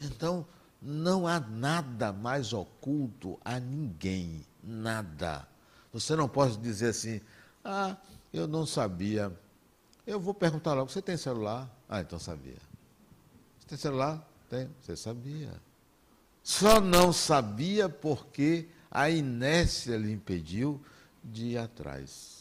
Então, 0.00 0.46
não 0.80 1.26
há 1.26 1.38
nada 1.38 2.12
mais 2.12 2.52
oculto 2.52 3.38
a 3.44 3.60
ninguém. 3.60 4.46
Nada. 4.62 5.46
Você 5.92 6.14
não 6.16 6.28
pode 6.28 6.56
dizer 6.58 6.88
assim, 6.88 7.20
ah, 7.64 7.96
eu 8.32 8.46
não 8.46 8.64
sabia. 8.64 9.32
Eu 10.06 10.18
vou 10.18 10.32
perguntar 10.32 10.74
logo, 10.74 10.90
você 10.90 11.02
tem 11.02 11.16
celular? 11.16 11.68
Ah, 11.88 12.00
então 12.00 12.18
sabia. 12.18 12.58
Você 13.58 13.68
tem 13.68 13.78
celular? 13.78 14.26
Tem. 14.48 14.68
Você 14.80 14.96
sabia. 14.96 15.52
Só 16.42 16.80
não 16.80 17.12
sabia 17.12 17.88
porque 17.88 18.68
a 18.90 19.10
inércia 19.10 19.96
lhe 19.96 20.10
impediu 20.12 20.80
de 21.22 21.48
ir 21.48 21.58
atrás. 21.58 22.40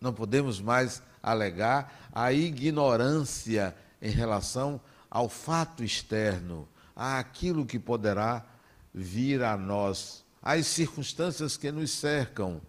Não 0.00 0.12
podemos 0.12 0.60
mais 0.60 1.02
alegar 1.22 2.10
a 2.12 2.32
ignorância 2.32 3.74
em 4.02 4.10
relação 4.10 4.80
ao 5.14 5.28
fato 5.28 5.84
externo, 5.84 6.68
àquilo 6.96 7.64
que 7.64 7.78
poderá 7.78 8.44
vir 8.92 9.44
a 9.44 9.56
nós 9.56 10.24
as 10.42 10.66
circunstâncias 10.66 11.56
que 11.56 11.70
nos 11.70 11.92
cercam, 11.92 12.60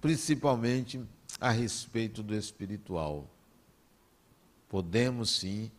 principalmente 0.00 0.98
a 1.38 1.50
respeito 1.50 2.22
do 2.22 2.34
espiritual. 2.34 3.28
Podemos 4.66 5.40
sim 5.40 5.70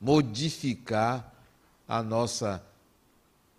modificar 0.00 1.34
a 1.88 2.04
nossa 2.04 2.64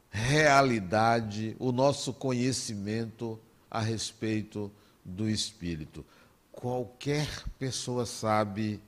realidade, 0.10 1.54
o 1.60 1.74
nosso 1.74 2.14
conhecimento 2.14 3.38
a 3.70 3.82
respeito 3.82 4.72
do 5.04 5.30
espírito. 5.30 6.06
Qualquer 6.50 7.28
pessoa 7.60 8.06
sabe 8.06 8.82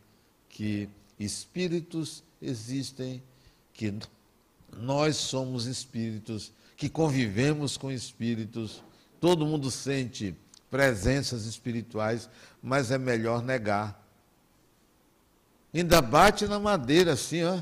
que 0.48 0.89
espíritos 1.19 2.24
existem, 2.41 3.22
que 3.74 3.93
nós 4.77 5.15
somos 5.15 5.65
espíritos 5.65 6.52
que 6.80 6.88
convivemos 6.88 7.75
com 7.75 7.91
espíritos, 7.91 8.82
todo 9.19 9.45
mundo 9.45 9.69
sente 9.69 10.34
presenças 10.71 11.45
espirituais, 11.45 12.30
mas 12.63 12.89
é 12.89 12.97
melhor 12.97 13.43
negar. 13.43 14.02
Ainda 15.73 16.02
bate 16.02 16.47
na 16.47 16.58
madeira 16.58 17.13
assim, 17.13 17.43
ó. 17.43 17.60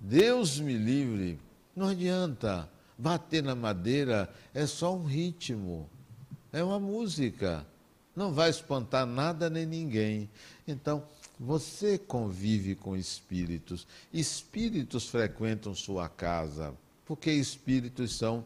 Deus 0.00 0.58
me 0.58 0.76
livre. 0.76 1.38
Não 1.76 1.88
adianta. 1.88 2.68
Bater 2.98 3.40
na 3.40 3.54
madeira 3.54 4.28
é 4.52 4.66
só 4.66 4.94
um 4.94 5.04
ritmo, 5.04 5.88
é 6.52 6.62
uma 6.62 6.78
música. 6.78 7.64
Não 8.14 8.32
vai 8.32 8.50
espantar 8.50 9.06
nada 9.06 9.48
nem 9.48 9.64
ninguém. 9.64 10.28
Então, 10.66 11.04
você 11.40 11.96
convive 11.96 12.74
com 12.74 12.94
espíritos. 12.94 13.86
Espíritos 14.12 15.08
frequentam 15.08 15.74
sua 15.74 16.08
casa 16.08 16.74
porque 17.10 17.32
espíritos 17.32 18.16
são 18.16 18.44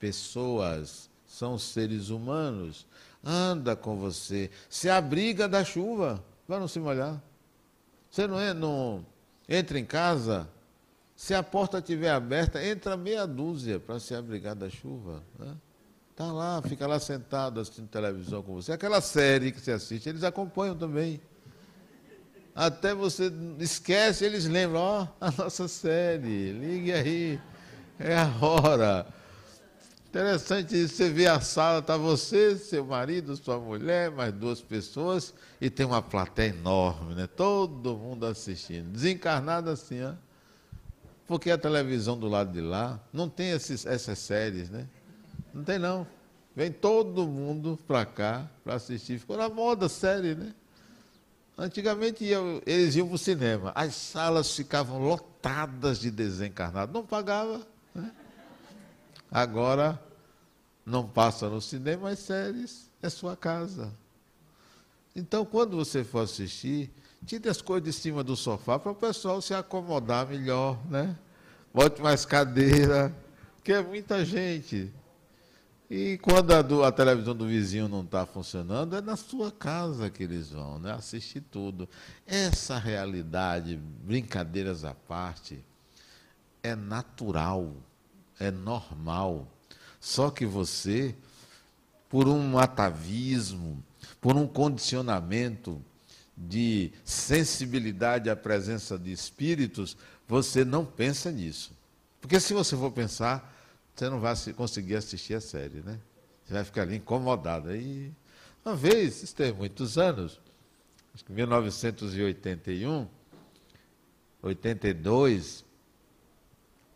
pessoas, 0.00 1.08
são 1.24 1.56
seres 1.56 2.08
humanos. 2.08 2.84
Anda 3.22 3.76
com 3.76 3.96
você, 3.96 4.50
se 4.68 4.90
abriga 4.90 5.46
da 5.46 5.62
chuva, 5.62 6.20
para 6.44 6.58
não 6.58 6.66
se 6.66 6.80
molhar. 6.80 7.22
Você 8.10 8.26
não, 8.26 8.40
é, 8.40 8.52
não 8.52 9.06
entra 9.48 9.78
em 9.78 9.84
casa, 9.84 10.48
se 11.14 11.32
a 11.32 11.44
porta 11.44 11.78
estiver 11.78 12.10
aberta, 12.10 12.60
entra 12.66 12.96
meia 12.96 13.24
dúzia 13.24 13.78
para 13.78 14.00
se 14.00 14.16
abrigar 14.16 14.56
da 14.56 14.68
chuva. 14.68 15.22
Né? 15.38 15.54
Tá 16.16 16.32
lá, 16.32 16.60
fica 16.62 16.88
lá 16.88 16.98
sentado 16.98 17.60
assistindo 17.60 17.86
televisão 17.86 18.42
com 18.42 18.54
você. 18.54 18.72
Aquela 18.72 19.00
série 19.00 19.52
que 19.52 19.60
você 19.60 19.70
assiste, 19.70 20.08
eles 20.08 20.24
acompanham 20.24 20.76
também. 20.76 21.20
Até 22.54 22.94
você 22.94 23.32
esquece, 23.58 24.24
eles 24.24 24.44
lembram, 24.44 24.80
ó, 24.80 25.02
oh, 25.02 25.08
a 25.20 25.30
nossa 25.30 25.66
série, 25.68 26.52
ligue 26.52 26.92
aí. 26.92 27.40
É 27.98 28.16
a 28.16 28.30
hora. 28.40 29.06
Interessante 30.08 30.86
você 30.86 31.08
vê 31.08 31.26
a 31.26 31.40
sala, 31.40 31.78
está 31.78 31.96
você, 31.96 32.56
seu 32.56 32.84
marido, 32.84 33.34
sua 33.34 33.58
mulher, 33.58 34.10
mais 34.10 34.30
duas 34.34 34.60
pessoas, 34.60 35.32
e 35.58 35.70
tem 35.70 35.86
uma 35.86 36.02
plateia 36.02 36.50
enorme, 36.50 37.14
né? 37.14 37.26
Todo 37.26 37.96
mundo 37.96 38.26
assistindo. 38.26 38.90
Desencarnado 38.90 39.70
assim, 39.70 40.02
ó. 40.02 40.12
Porque 41.26 41.50
a 41.50 41.56
televisão 41.56 42.18
do 42.18 42.28
lado 42.28 42.52
de 42.52 42.60
lá 42.60 43.00
não 43.10 43.26
tem 43.26 43.52
esses, 43.52 43.86
essas 43.86 44.18
séries, 44.18 44.68
né? 44.68 44.86
Não 45.54 45.64
tem 45.64 45.78
não. 45.78 46.06
Vem 46.54 46.70
todo 46.70 47.26
mundo 47.26 47.78
para 47.86 48.04
cá 48.04 48.46
para 48.62 48.74
assistir. 48.74 49.18
Ficou 49.18 49.38
na 49.38 49.48
moda 49.48 49.88
série, 49.88 50.34
né? 50.34 50.52
Antigamente 51.62 52.24
eles 52.66 52.96
iam 52.96 53.06
para 53.06 53.14
o 53.14 53.18
cinema. 53.18 53.70
As 53.72 53.94
salas 53.94 54.52
ficavam 54.52 54.98
lotadas 54.98 56.00
de 56.00 56.10
desencarnados. 56.10 56.92
Não 56.92 57.06
pagava. 57.06 57.64
Agora, 59.30 60.02
não 60.84 61.06
passa 61.06 61.48
no 61.48 61.60
cinema 61.60 62.10
as 62.10 62.18
séries, 62.18 62.90
é 63.00 63.08
sua 63.08 63.36
casa. 63.36 63.92
Então, 65.14 65.44
quando 65.44 65.76
você 65.76 66.02
for 66.02 66.24
assistir, 66.24 66.90
tire 67.24 67.48
as 67.48 67.62
coisas 67.62 67.84
de 67.84 67.92
cima 67.92 68.24
do 68.24 68.34
sofá 68.34 68.76
para 68.76 68.90
o 68.90 68.94
pessoal 68.96 69.40
se 69.40 69.54
acomodar 69.54 70.26
melhor, 70.26 70.84
né? 70.90 71.16
Bote 71.72 72.02
mais 72.02 72.26
cadeira, 72.26 73.14
porque 73.54 73.72
é 73.72 73.80
muita 73.80 74.24
gente. 74.24 74.92
E 75.94 76.16
quando 76.16 76.54
a, 76.54 76.62
do, 76.62 76.82
a 76.82 76.90
televisão 76.90 77.36
do 77.36 77.46
vizinho 77.46 77.86
não 77.86 78.00
está 78.00 78.24
funcionando, 78.24 78.96
é 78.96 79.02
na 79.02 79.14
sua 79.14 79.52
casa 79.52 80.08
que 80.08 80.22
eles 80.22 80.48
vão, 80.48 80.78
né? 80.78 80.90
Assistir 80.90 81.42
tudo. 81.42 81.86
Essa 82.26 82.78
realidade, 82.78 83.78
brincadeiras 84.02 84.86
à 84.86 84.94
parte, 84.94 85.62
é 86.62 86.74
natural, 86.74 87.74
é 88.40 88.50
normal. 88.50 89.46
Só 90.00 90.30
que 90.30 90.46
você, 90.46 91.14
por 92.08 92.26
um 92.26 92.58
atavismo, 92.58 93.84
por 94.18 94.34
um 94.34 94.46
condicionamento 94.46 95.78
de 96.34 96.90
sensibilidade 97.04 98.30
à 98.30 98.34
presença 98.34 98.98
de 98.98 99.12
espíritos, 99.12 99.94
você 100.26 100.64
não 100.64 100.86
pensa 100.86 101.30
nisso. 101.30 101.70
Porque 102.18 102.40
se 102.40 102.54
você 102.54 102.74
for 102.78 102.90
pensar, 102.92 103.51
você 103.94 104.08
não 104.08 104.20
vai 104.20 104.34
conseguir 104.56 104.96
assistir 104.96 105.34
a 105.34 105.40
série, 105.40 105.80
né? 105.80 105.98
Você 106.44 106.54
vai 106.54 106.64
ficar 106.64 106.82
ali 106.82 106.96
incomodado. 106.96 107.68
Aí, 107.68 108.12
uma 108.64 108.74
vez, 108.74 109.22
isso 109.22 109.34
tem 109.34 109.52
muitos 109.52 109.98
anos, 109.98 110.40
acho 111.14 111.24
que 111.24 111.32
em 111.32 111.36
1981, 111.36 113.06
82, 114.42 115.64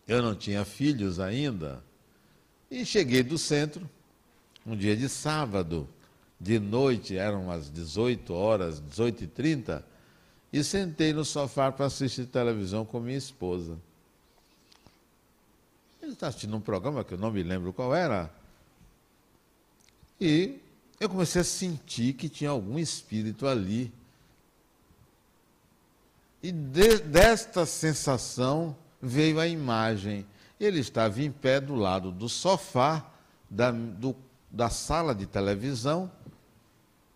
eu 0.06 0.22
não 0.22 0.34
tinha 0.34 0.64
filhos 0.64 1.20
ainda. 1.20 1.82
E 2.70 2.84
cheguei 2.84 3.22
do 3.22 3.38
centro, 3.38 3.88
um 4.64 4.76
dia 4.76 4.96
de 4.96 5.08
sábado, 5.08 5.88
de 6.38 6.58
noite, 6.58 7.16
eram 7.16 7.44
umas 7.44 7.70
18 7.70 8.32
horas, 8.32 8.80
18 8.80 9.24
e 9.24 9.26
30, 9.26 9.84
e 10.52 10.64
sentei 10.64 11.12
no 11.12 11.24
sofá 11.24 11.70
para 11.70 11.86
assistir 11.86 12.26
televisão 12.26 12.84
com 12.84 13.00
minha 13.00 13.16
esposa. 13.16 13.78
Estava 16.16 16.30
assistindo 16.30 16.56
um 16.56 16.60
programa 16.62 17.04
que 17.04 17.12
eu 17.12 17.18
não 17.18 17.30
me 17.30 17.42
lembro 17.42 17.74
qual 17.74 17.94
era. 17.94 18.30
E 20.18 20.58
eu 20.98 21.10
comecei 21.10 21.42
a 21.42 21.44
sentir 21.44 22.14
que 22.14 22.26
tinha 22.26 22.48
algum 22.48 22.78
espírito 22.78 23.46
ali. 23.46 23.92
E 26.42 26.50
de, 26.50 27.00
desta 27.00 27.66
sensação 27.66 28.74
veio 28.98 29.38
a 29.38 29.46
imagem. 29.46 30.26
Ele 30.58 30.80
estava 30.80 31.20
em 31.20 31.30
pé 31.30 31.60
do 31.60 31.74
lado 31.74 32.10
do 32.10 32.30
sofá, 32.30 33.04
da, 33.50 33.70
do, 33.70 34.16
da 34.50 34.70
sala 34.70 35.14
de 35.14 35.26
televisão, 35.26 36.10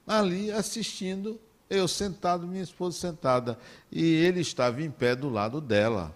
ali 0.07 0.53
assistindo, 0.53 1.41
eu 1.71 1.89
sentado, 1.89 2.47
minha 2.47 2.63
esposa 2.63 2.99
sentada, 2.99 3.59
e 3.91 4.05
ele 4.05 4.41
estava 4.41 4.83
em 4.83 4.91
pé 4.91 5.17
do 5.17 5.31
lado 5.31 5.59
dela. 5.59 6.15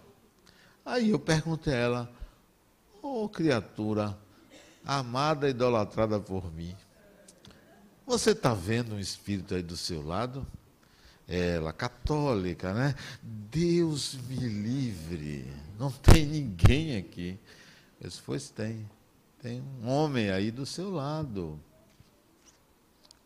Aí 0.84 1.08
eu 1.08 1.18
perguntei 1.18 1.72
a 1.72 1.78
ela, 1.78 2.23
oh, 3.04 3.28
criatura, 3.28 4.16
amada 4.84 5.48
idolatrada 5.48 6.18
por 6.18 6.50
mim, 6.52 6.74
você 8.06 8.30
está 8.30 8.54
vendo 8.54 8.94
um 8.94 8.98
espírito 8.98 9.54
aí 9.54 9.62
do 9.62 9.76
seu 9.76 10.04
lado? 10.04 10.46
Ela, 11.26 11.72
católica, 11.72 12.72
né? 12.74 12.94
Deus 13.22 14.14
me 14.28 14.36
livre, 14.36 15.46
não 15.78 15.90
tem 15.90 16.26
ninguém 16.26 16.96
aqui. 16.96 17.38
Eu 18.00 18.08
disse, 18.08 18.22
pois 18.24 18.50
tem, 18.50 18.88
tem 19.40 19.62
um 19.62 19.88
homem 19.88 20.30
aí 20.30 20.50
do 20.50 20.66
seu 20.66 20.90
lado. 20.90 21.58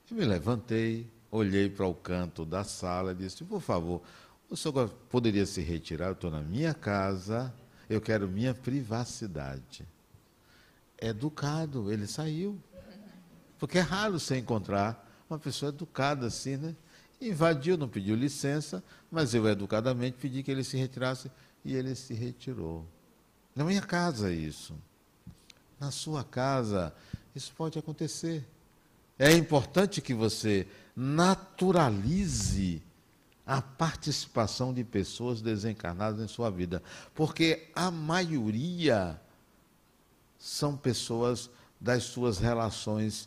Eu 0.08 0.16
me 0.16 0.24
levantei, 0.24 1.10
olhei 1.30 1.68
para 1.68 1.86
o 1.86 1.94
canto 1.94 2.44
da 2.44 2.62
sala 2.62 3.12
e 3.12 3.16
disse, 3.16 3.42
por 3.44 3.60
favor, 3.60 4.00
o 4.48 4.56
senhor 4.56 4.88
poderia 5.10 5.44
se 5.44 5.60
retirar? 5.60 6.06
Eu 6.06 6.12
estou 6.12 6.30
na 6.30 6.40
minha 6.40 6.72
casa, 6.72 7.52
eu 7.88 8.00
quero 8.00 8.28
minha 8.28 8.54
privacidade. 8.54 9.86
Educado, 11.00 11.92
ele 11.92 12.06
saiu. 12.06 12.58
Porque 13.58 13.78
é 13.78 13.82
raro 13.82 14.18
você 14.18 14.38
encontrar 14.38 15.06
uma 15.28 15.38
pessoa 15.38 15.70
educada 15.70 16.26
assim, 16.26 16.56
né? 16.56 16.76
Invadiu, 17.20 17.76
não 17.76 17.88
pediu 17.88 18.14
licença, 18.14 18.82
mas 19.10 19.34
eu 19.34 19.48
educadamente 19.48 20.16
pedi 20.20 20.42
que 20.42 20.50
ele 20.50 20.62
se 20.62 20.76
retirasse 20.76 21.30
e 21.64 21.74
ele 21.74 21.94
se 21.94 22.14
retirou. 22.14 22.86
Na 23.54 23.64
minha 23.64 23.82
casa 23.82 24.30
isso. 24.30 24.74
Na 25.80 25.90
sua 25.90 26.22
casa 26.22 26.94
isso 27.34 27.52
pode 27.56 27.78
acontecer. 27.78 28.46
É 29.18 29.32
importante 29.32 30.00
que 30.00 30.14
você 30.14 30.66
naturalize 30.94 32.82
a 33.48 33.62
participação 33.62 34.74
de 34.74 34.84
pessoas 34.84 35.40
desencarnadas 35.40 36.20
em 36.20 36.28
sua 36.28 36.50
vida, 36.50 36.82
porque 37.14 37.66
a 37.74 37.90
maioria 37.90 39.18
são 40.38 40.76
pessoas 40.76 41.48
das 41.80 42.04
suas 42.04 42.36
relações 42.36 43.26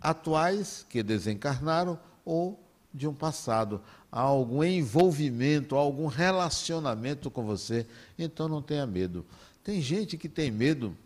atuais 0.00 0.86
que 0.88 1.02
desencarnaram 1.02 1.98
ou 2.24 2.62
de 2.94 3.08
um 3.08 3.12
passado, 3.12 3.82
há 4.12 4.20
algum 4.20 4.62
envolvimento, 4.62 5.74
algum 5.74 6.06
relacionamento 6.06 7.28
com 7.28 7.44
você, 7.44 7.84
então 8.16 8.46
não 8.46 8.62
tenha 8.62 8.86
medo. 8.86 9.26
Tem 9.64 9.82
gente 9.82 10.16
que 10.16 10.28
tem 10.28 10.52
medo 10.52 10.96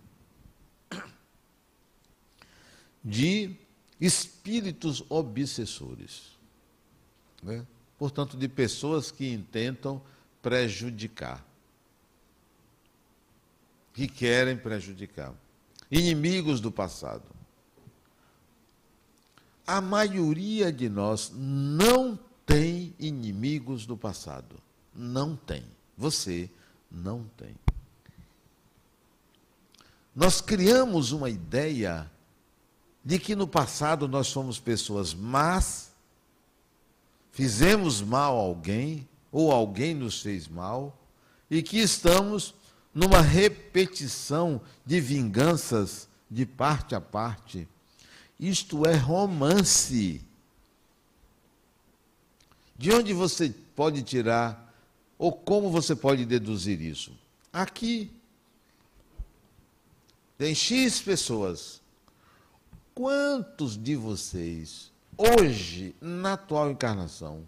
de 3.02 3.56
espíritos 3.98 5.02
obsessores, 5.08 6.32
né? 7.42 7.66
Portanto, 8.02 8.36
de 8.36 8.48
pessoas 8.48 9.12
que 9.12 9.32
intentam 9.32 10.02
prejudicar, 10.42 11.46
que 13.92 14.08
querem 14.08 14.56
prejudicar, 14.56 15.32
inimigos 15.90 16.60
do 16.60 16.72
passado 16.72 17.32
a 19.66 19.80
maioria 19.80 20.72
de 20.72 20.88
nós 20.88 21.32
não 21.34 22.18
tem 22.44 22.94
inimigos 22.98 23.86
do 23.86 23.96
passado. 23.96 24.56
Não 24.94 25.36
tem. 25.36 25.64
Você 25.96 26.50
não 26.90 27.24
tem. 27.36 27.54
Nós 30.14 30.40
criamos 30.40 31.12
uma 31.12 31.30
ideia 31.30 32.10
de 33.04 33.18
que 33.18 33.34
no 33.34 33.46
passado 33.46 34.06
nós 34.06 34.30
fomos 34.30 34.60
pessoas 34.60 35.14
más, 35.14 35.91
fizemos 37.32 38.00
mal 38.00 38.38
a 38.38 38.42
alguém, 38.42 39.08
ou 39.32 39.50
alguém 39.50 39.94
nos 39.94 40.22
fez 40.22 40.46
mal, 40.46 40.96
e 41.50 41.62
que 41.62 41.78
estamos 41.78 42.54
numa 42.94 43.20
repetição 43.20 44.60
de 44.86 45.00
vinganças 45.00 46.08
de 46.30 46.46
parte 46.46 46.94
a 46.94 47.00
parte 47.00 47.66
isto 48.42 48.84
é 48.84 48.96
romance. 48.96 50.20
De 52.76 52.90
onde 52.90 53.12
você 53.12 53.54
pode 53.76 54.02
tirar, 54.02 54.74
ou 55.16 55.30
como 55.30 55.70
você 55.70 55.94
pode 55.94 56.26
deduzir 56.26 56.80
isso? 56.80 57.16
Aqui 57.52 58.10
tem 60.36 60.56
X 60.56 61.00
pessoas. 61.00 61.80
Quantos 62.92 63.80
de 63.80 63.94
vocês, 63.94 64.90
hoje, 65.38 65.94
na 66.00 66.34
atual 66.34 66.70
encarnação, 66.70 67.46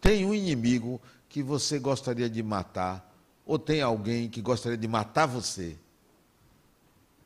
tem 0.00 0.24
um 0.24 0.34
inimigo 0.34 1.00
que 1.28 1.42
você 1.42 1.78
gostaria 1.78 2.28
de 2.28 2.42
matar, 2.42 3.12
ou 3.44 3.58
tem 3.58 3.82
alguém 3.82 4.28
que 4.28 4.40
gostaria 4.40 4.78
de 4.78 4.88
matar 4.88 5.26
você? 5.26 5.76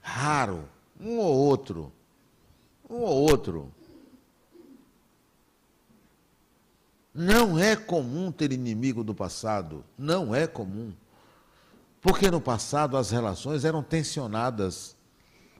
Raro, 0.00 0.68
um 1.00 1.18
ou 1.18 1.36
outro 1.36 1.92
um 2.88 3.02
ou 3.02 3.30
outro. 3.30 3.72
Não 7.12 7.58
é 7.58 7.74
comum 7.74 8.30
ter 8.30 8.52
inimigo 8.52 9.02
do 9.02 9.14
passado, 9.14 9.84
não 9.96 10.34
é 10.34 10.46
comum. 10.46 10.92
Porque 12.00 12.30
no 12.30 12.40
passado 12.40 12.96
as 12.96 13.10
relações 13.10 13.64
eram 13.64 13.82
tensionadas, 13.82 14.96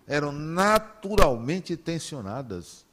eram 0.07 0.31
naturalmente 0.31 1.77
tensionadas. 1.77 2.87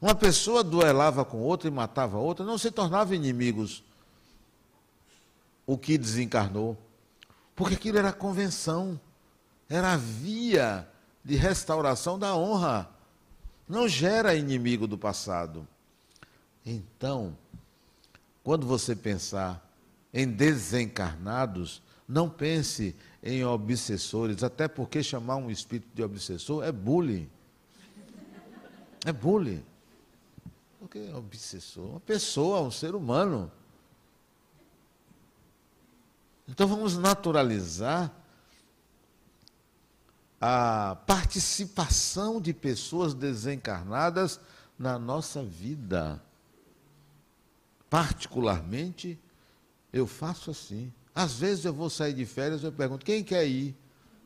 Uma 0.00 0.14
pessoa 0.14 0.62
duelava 0.62 1.24
com 1.24 1.38
outra 1.38 1.68
e 1.68 1.70
matava 1.70 2.18
outra, 2.18 2.44
não 2.44 2.58
se 2.58 2.70
tornava 2.70 3.14
inimigos. 3.14 3.82
O 5.66 5.76
que 5.76 5.96
desencarnou. 5.98 6.76
Porque 7.54 7.74
aquilo 7.74 7.98
era 7.98 8.12
convenção 8.12 9.00
era 9.68 9.94
a 9.94 9.96
via 9.96 10.88
de 11.24 11.36
restauração 11.36 12.18
da 12.18 12.36
honra. 12.36 12.88
Não 13.68 13.88
gera 13.88 14.34
inimigo 14.34 14.86
do 14.86 14.96
passado. 14.96 15.66
Então, 16.64 17.36
quando 18.44 18.66
você 18.66 18.94
pensar 18.94 19.64
em 20.14 20.26
desencarnados, 20.28 21.82
não 22.08 22.28
pense 22.28 22.94
em 23.22 23.44
obsessores, 23.44 24.44
até 24.44 24.68
porque 24.68 25.02
chamar 25.02 25.36
um 25.36 25.50
espírito 25.50 25.88
de 25.94 26.02
obsessor 26.02 26.64
é 26.64 26.70
bullying. 26.70 27.28
É 29.04 29.12
bullying. 29.12 29.64
Porque 30.78 30.98
é 30.98 31.14
obsessor, 31.14 31.90
uma 31.90 32.00
pessoa, 32.00 32.60
um 32.60 32.70
ser 32.70 32.94
humano. 32.94 33.50
Então 36.48 36.68
vamos 36.68 36.96
naturalizar 36.96 38.12
a 40.40 40.96
participação 41.06 42.40
de 42.40 42.52
pessoas 42.52 43.14
desencarnadas 43.14 44.38
na 44.78 44.98
nossa 44.98 45.42
vida. 45.42 46.22
Particularmente, 47.88 49.18
eu 49.92 50.06
faço 50.06 50.50
assim. 50.50 50.92
Às 51.14 51.38
vezes 51.38 51.64
eu 51.64 51.72
vou 51.72 51.88
sair 51.88 52.12
de 52.12 52.26
férias 52.26 52.62
eu 52.62 52.70
pergunto, 52.70 53.04
quem 53.04 53.24
quer 53.24 53.46
ir? 53.46 53.74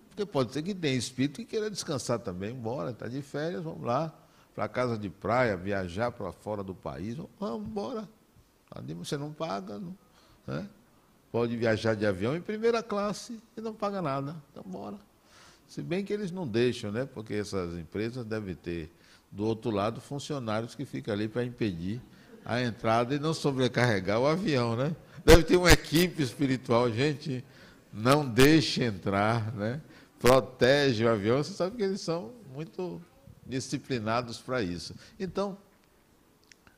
Porque 0.09 0.27
pode 0.27 0.53
ser 0.53 0.63
que 0.63 0.75
tenha 0.75 0.97
espírito 0.97 1.37
que 1.37 1.45
queira 1.45 1.71
descansar 1.71 2.19
também. 2.19 2.53
Bora, 2.53 2.91
está 2.91 3.07
de 3.07 3.23
férias, 3.23 3.63
vamos 3.63 3.85
lá. 3.85 4.13
Para 4.55 4.69
casa 4.69 4.99
de 4.99 5.09
praia, 5.09 5.57
viajar 5.57 6.11
para 6.11 6.33
fora 6.33 6.63
do 6.63 6.75
país. 6.75 7.17
Vamos 7.39 7.69
embora. 7.69 8.09
Você 8.99 9.17
não 9.17 9.33
paga, 9.33 9.79
não, 9.79 9.97
né? 10.47 10.69
Pode 11.33 11.57
viajar 11.57 11.95
de 11.95 12.05
avião 12.07 12.37
em 12.37 12.41
primeira 12.41 12.83
classe 12.83 13.41
e 13.57 13.61
não 13.61 13.73
paga 13.73 14.03
nada. 14.03 14.37
Então, 14.51 14.65
bora. 14.65 14.97
Se 15.67 15.81
bem 15.81 16.05
que 16.05 16.13
eles 16.13 16.31
não 16.31 16.47
deixam, 16.47 16.91
né? 16.91 17.05
Porque 17.05 17.35
essas 17.35 17.79
empresas 17.79 18.25
devem 18.25 18.55
ter, 18.55 18.93
do 19.31 19.45
outro 19.45 19.71
lado, 19.71 20.01
funcionários 20.01 20.75
que 20.75 20.85
ficam 20.85 21.15
ali 21.15 21.29
para 21.29 21.45
impedir 21.45 22.01
a 22.45 22.61
entrada 22.61 23.15
e 23.15 23.19
não 23.19 23.33
sobrecarregar 23.33 24.21
o 24.21 24.27
avião, 24.27 24.75
né? 24.75 24.95
Deve 25.25 25.45
ter 25.45 25.57
uma 25.57 25.71
equipe 25.71 26.23
espiritual, 26.23 26.91
gente, 26.91 27.45
não 27.93 28.27
deixe 28.27 28.83
entrar, 28.83 29.53
né? 29.55 29.81
Protege 30.19 31.05
o 31.05 31.11
avião, 31.11 31.39
você 31.39 31.53
sabe 31.53 31.77
que 31.77 31.83
eles 31.83 32.01
são 32.01 32.33
muito 32.53 33.01
disciplinados 33.51 34.39
para 34.39 34.63
isso. 34.63 34.95
Então, 35.19 35.59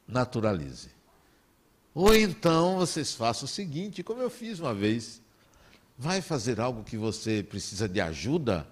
naturalize. 0.08 0.90
Ou 1.94 2.14
então 2.14 2.78
vocês 2.78 3.14
façam 3.14 3.44
o 3.44 3.48
seguinte, 3.48 4.02
como 4.02 4.22
eu 4.22 4.30
fiz 4.30 4.58
uma 4.58 4.74
vez. 4.74 5.20
Vai 5.96 6.20
fazer 6.22 6.58
algo 6.58 6.82
que 6.82 6.96
você 6.96 7.42
precisa 7.42 7.88
de 7.88 8.00
ajuda? 8.00 8.66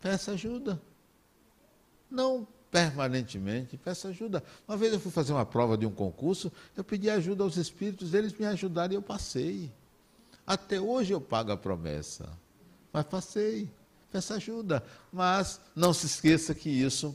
Peça 0.00 0.32
ajuda. 0.32 0.80
Não 2.10 2.48
permanentemente, 2.72 3.76
peça 3.76 4.08
ajuda. 4.08 4.42
Uma 4.66 4.78
vez 4.78 4.94
eu 4.94 4.98
fui 4.98 5.12
fazer 5.12 5.32
uma 5.32 5.44
prova 5.44 5.76
de 5.76 5.84
um 5.84 5.90
concurso, 5.90 6.50
eu 6.74 6.82
pedi 6.82 7.10
ajuda 7.10 7.44
aos 7.44 7.58
espíritos, 7.58 8.14
eles 8.14 8.32
me 8.32 8.46
ajudaram 8.46 8.94
e 8.94 8.96
eu 8.96 9.02
passei. 9.02 9.70
Até 10.46 10.80
hoje 10.80 11.12
eu 11.12 11.20
pago 11.20 11.52
a 11.52 11.56
promessa, 11.56 12.28
mas 12.90 13.04
passei. 13.04 13.70
peça 14.10 14.34
ajuda. 14.34 14.82
Mas 15.12 15.60
não 15.76 15.92
se 15.92 16.06
esqueça 16.06 16.54
que 16.54 16.70
isso 16.70 17.14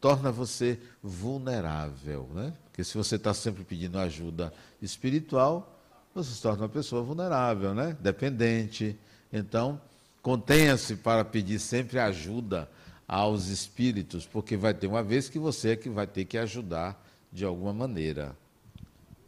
torna 0.00 0.30
você 0.30 0.78
vulnerável. 1.02 2.28
Né? 2.34 2.52
Porque 2.64 2.84
se 2.84 2.96
você 2.96 3.16
está 3.16 3.32
sempre 3.34 3.64
pedindo 3.64 3.98
ajuda 3.98 4.52
espiritual, 4.80 5.80
você 6.14 6.30
se 6.32 6.42
torna 6.42 6.62
uma 6.62 6.68
pessoa 6.68 7.02
vulnerável, 7.02 7.74
né? 7.74 7.96
dependente. 8.00 8.98
Então, 9.32 9.80
contenha-se 10.22 10.96
para 10.96 11.24
pedir 11.24 11.58
sempre 11.58 11.98
ajuda 11.98 12.68
aos 13.06 13.48
espíritos, 13.48 14.26
porque 14.26 14.56
vai 14.56 14.74
ter 14.74 14.86
uma 14.86 15.02
vez 15.02 15.28
que 15.28 15.38
você 15.38 15.70
é 15.70 15.76
que 15.76 15.88
vai 15.88 16.06
ter 16.06 16.24
que 16.24 16.36
ajudar 16.38 17.00
de 17.32 17.44
alguma 17.44 17.72
maneira. 17.72 18.36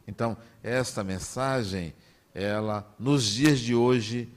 Então, 0.07 0.37
esta 0.62 1.05
mensagem, 1.05 1.94
ela, 2.35 2.90
nos 2.99 3.25
dias 3.25 3.61
de 3.61 3.75
hoje, 3.75 4.29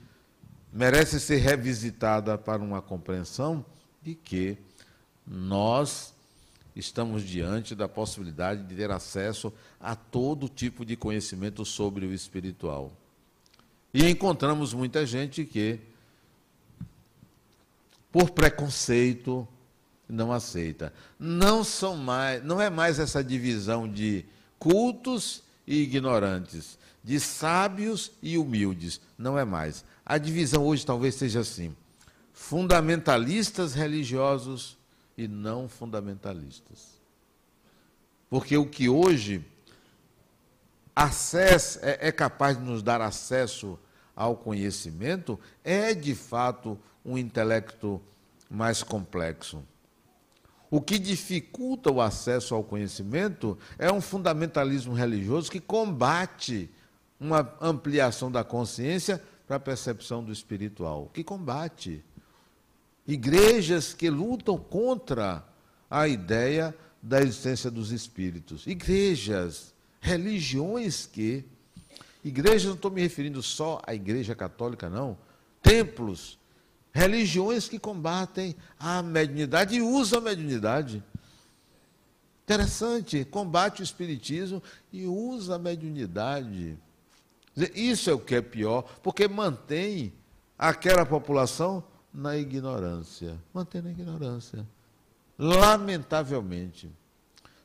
merece 0.72 1.18
ser 1.18 1.38
revisitada 1.38 2.36
para 2.36 2.62
uma 2.62 2.82
compreensão 2.82 3.64
de 4.02 4.14
que 4.14 4.58
nós 5.26 6.12
estamos 6.74 7.22
diante 7.22 7.74
da 7.74 7.88
possibilidade 7.88 8.62
de 8.64 8.74
ter 8.74 8.90
acesso 8.90 9.52
a 9.80 9.94
todo 9.94 10.48
tipo 10.48 10.84
de 10.84 10.96
conhecimento 10.96 11.64
sobre 11.64 12.06
o 12.06 12.12
espiritual. 12.12 12.92
E 13.92 14.08
encontramos 14.08 14.72
muita 14.72 15.04
gente 15.04 15.44
que, 15.44 15.78
por 18.10 18.30
preconceito, 18.30 19.46
não 20.08 20.32
aceita. 20.32 20.92
Não 21.18 21.62
são 21.62 21.96
mais, 21.96 22.42
não 22.42 22.60
é 22.60 22.70
mais 22.70 22.98
essa 22.98 23.22
divisão 23.22 23.88
de 23.88 24.24
cultos 24.58 25.42
e 25.66 25.82
ignorantes, 25.82 26.78
de 27.04 27.20
sábios 27.20 28.12
e 28.22 28.38
humildes, 28.38 29.00
não 29.18 29.38
é 29.38 29.44
mais. 29.44 29.84
A 30.04 30.18
divisão 30.18 30.64
hoje 30.64 30.86
talvez 30.86 31.14
seja 31.14 31.40
assim: 31.40 31.74
fundamentalistas 32.32 33.74
religiosos 33.74 34.76
e 35.16 35.28
não 35.28 35.68
fundamentalistas. 35.68 37.00
Porque 38.28 38.56
o 38.56 38.66
que 38.66 38.88
hoje 38.88 39.44
acesso, 40.94 41.78
é, 41.82 42.08
é 42.08 42.12
capaz 42.12 42.56
de 42.56 42.64
nos 42.64 42.82
dar 42.82 43.00
acesso 43.00 43.78
ao 44.14 44.36
conhecimento 44.36 45.38
é, 45.64 45.94
de 45.94 46.14
fato, 46.14 46.78
um 47.04 47.16
intelecto 47.16 48.00
mais 48.48 48.82
complexo. 48.82 49.62
O 50.70 50.80
que 50.80 50.98
dificulta 50.98 51.90
o 51.90 52.00
acesso 52.00 52.54
ao 52.54 52.64
conhecimento 52.64 53.58
é 53.78 53.92
um 53.92 54.00
fundamentalismo 54.00 54.94
religioso 54.94 55.50
que 55.50 55.60
combate 55.60 56.70
uma 57.20 57.54
ampliação 57.60 58.30
da 58.32 58.42
consciência 58.42 59.22
para 59.46 59.56
a 59.56 59.60
percepção 59.60 60.24
do 60.24 60.32
espiritual, 60.32 61.10
que 61.12 61.22
combate 61.22 62.02
igrejas 63.06 63.92
que 63.92 64.08
lutam 64.08 64.56
contra 64.56 65.44
a 65.90 66.06
ideia 66.06 66.74
da 67.02 67.20
existência 67.20 67.70
dos 67.70 67.90
espíritos, 67.90 68.66
igrejas, 68.66 69.74
religiões 70.00 71.06
que 71.06 71.44
igrejas 72.24 72.64
não 72.64 72.74
estou 72.74 72.90
me 72.90 73.00
referindo 73.00 73.42
só 73.42 73.82
à 73.86 73.94
igreja 73.94 74.34
católica 74.34 74.88
não, 74.88 75.18
templos, 75.60 76.38
religiões 76.92 77.68
que 77.68 77.78
combatem 77.78 78.54
a 78.78 79.02
mediunidade 79.02 79.76
e 79.76 79.82
usam 79.82 80.20
a 80.20 80.22
mediunidade. 80.22 81.02
Interessante, 82.44 83.24
combate 83.24 83.80
o 83.80 83.84
espiritismo 83.84 84.62
e 84.92 85.06
usa 85.06 85.56
a 85.56 85.58
mediunidade. 85.58 86.76
Isso 87.74 88.10
é 88.10 88.12
o 88.12 88.18
que 88.18 88.34
é 88.34 88.42
pior, 88.42 88.82
porque 89.02 89.26
mantém 89.26 90.12
aquela 90.58 91.04
população 91.04 91.82
na 92.12 92.36
ignorância. 92.36 93.38
Mantém 93.52 93.82
na 93.82 93.90
ignorância. 93.90 94.66
Lamentavelmente. 95.38 96.90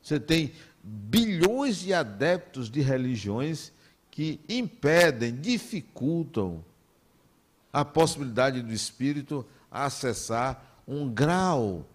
Você 0.02 0.18
tem 0.18 0.52
bilhões 0.82 1.76
de 1.78 1.92
adeptos 1.92 2.70
de 2.70 2.80
religiões 2.80 3.72
que 4.10 4.40
impedem, 4.48 5.34
dificultam 5.34 6.64
a 7.72 7.84
possibilidade 7.84 8.62
do 8.62 8.72
espírito 8.72 9.46
acessar 9.70 10.80
um 10.86 11.08
grau 11.08 11.86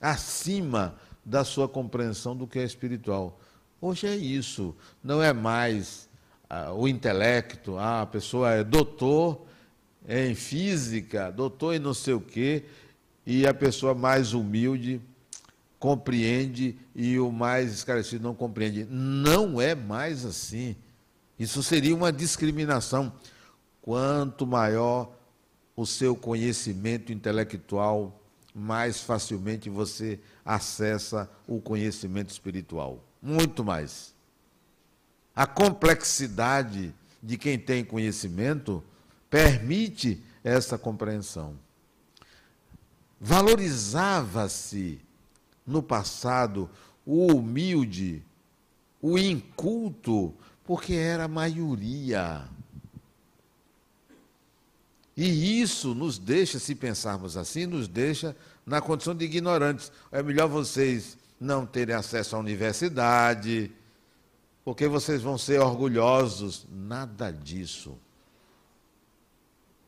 acima 0.00 0.96
da 1.24 1.44
sua 1.44 1.68
compreensão 1.68 2.36
do 2.36 2.46
que 2.46 2.58
é 2.58 2.64
espiritual. 2.64 3.38
Hoje 3.80 4.06
é 4.06 4.16
isso, 4.16 4.74
não 5.02 5.22
é 5.22 5.32
mais 5.32 6.08
ah, 6.48 6.72
o 6.72 6.88
intelecto, 6.88 7.78
ah, 7.78 8.02
a 8.02 8.06
pessoa 8.06 8.50
é 8.50 8.64
doutor 8.64 9.46
em 10.10 10.34
física, 10.34 11.30
doutor 11.30 11.74
em 11.74 11.78
não 11.78 11.94
sei 11.94 12.14
o 12.14 12.20
quê, 12.20 12.64
e 13.24 13.46
a 13.46 13.54
pessoa 13.54 13.94
mais 13.94 14.32
humilde 14.32 15.00
compreende 15.78 16.76
e 16.94 17.18
o 17.20 17.30
mais 17.30 17.72
esclarecido 17.72 18.24
não 18.24 18.34
compreende. 18.34 18.84
Não 18.90 19.60
é 19.60 19.74
mais 19.74 20.24
assim. 20.24 20.74
Isso 21.38 21.62
seria 21.62 21.94
uma 21.94 22.12
discriminação. 22.12 23.12
Quanto 23.80 24.46
maior 24.46 25.10
o 25.76 25.86
seu 25.86 26.16
conhecimento 26.16 27.12
intelectual, 27.12 28.20
mais 28.54 29.00
facilmente 29.00 29.70
você 29.70 30.18
acessa 30.44 31.30
o 31.46 31.60
conhecimento 31.60 32.30
espiritual. 32.30 33.02
Muito 33.22 33.64
mais. 33.64 34.12
A 35.34 35.46
complexidade 35.46 36.92
de 37.22 37.38
quem 37.38 37.58
tem 37.58 37.84
conhecimento 37.84 38.82
permite 39.30 40.22
essa 40.42 40.76
compreensão. 40.76 41.56
Valorizava-se 43.20 45.00
no 45.66 45.82
passado 45.82 46.68
o 47.06 47.32
humilde, 47.32 48.24
o 49.00 49.16
inculto, 49.16 50.34
porque 50.64 50.94
era 50.94 51.24
a 51.24 51.28
maioria. 51.28 52.48
E 55.16 55.60
isso 55.60 55.94
nos 55.94 56.18
deixa, 56.18 56.58
se 56.58 56.74
pensarmos 56.74 57.36
assim, 57.36 57.66
nos 57.66 57.86
deixa 57.86 58.34
na 58.64 58.80
condição 58.80 59.14
de 59.14 59.24
ignorantes. 59.26 59.92
É 60.10 60.22
melhor 60.22 60.48
vocês 60.48 61.18
não 61.38 61.66
terem 61.66 61.94
acesso 61.94 62.36
à 62.36 62.38
universidade, 62.38 63.70
porque 64.64 64.88
vocês 64.88 65.20
vão 65.20 65.36
ser 65.36 65.60
orgulhosos. 65.60 66.66
Nada 66.70 67.30
disso. 67.30 67.98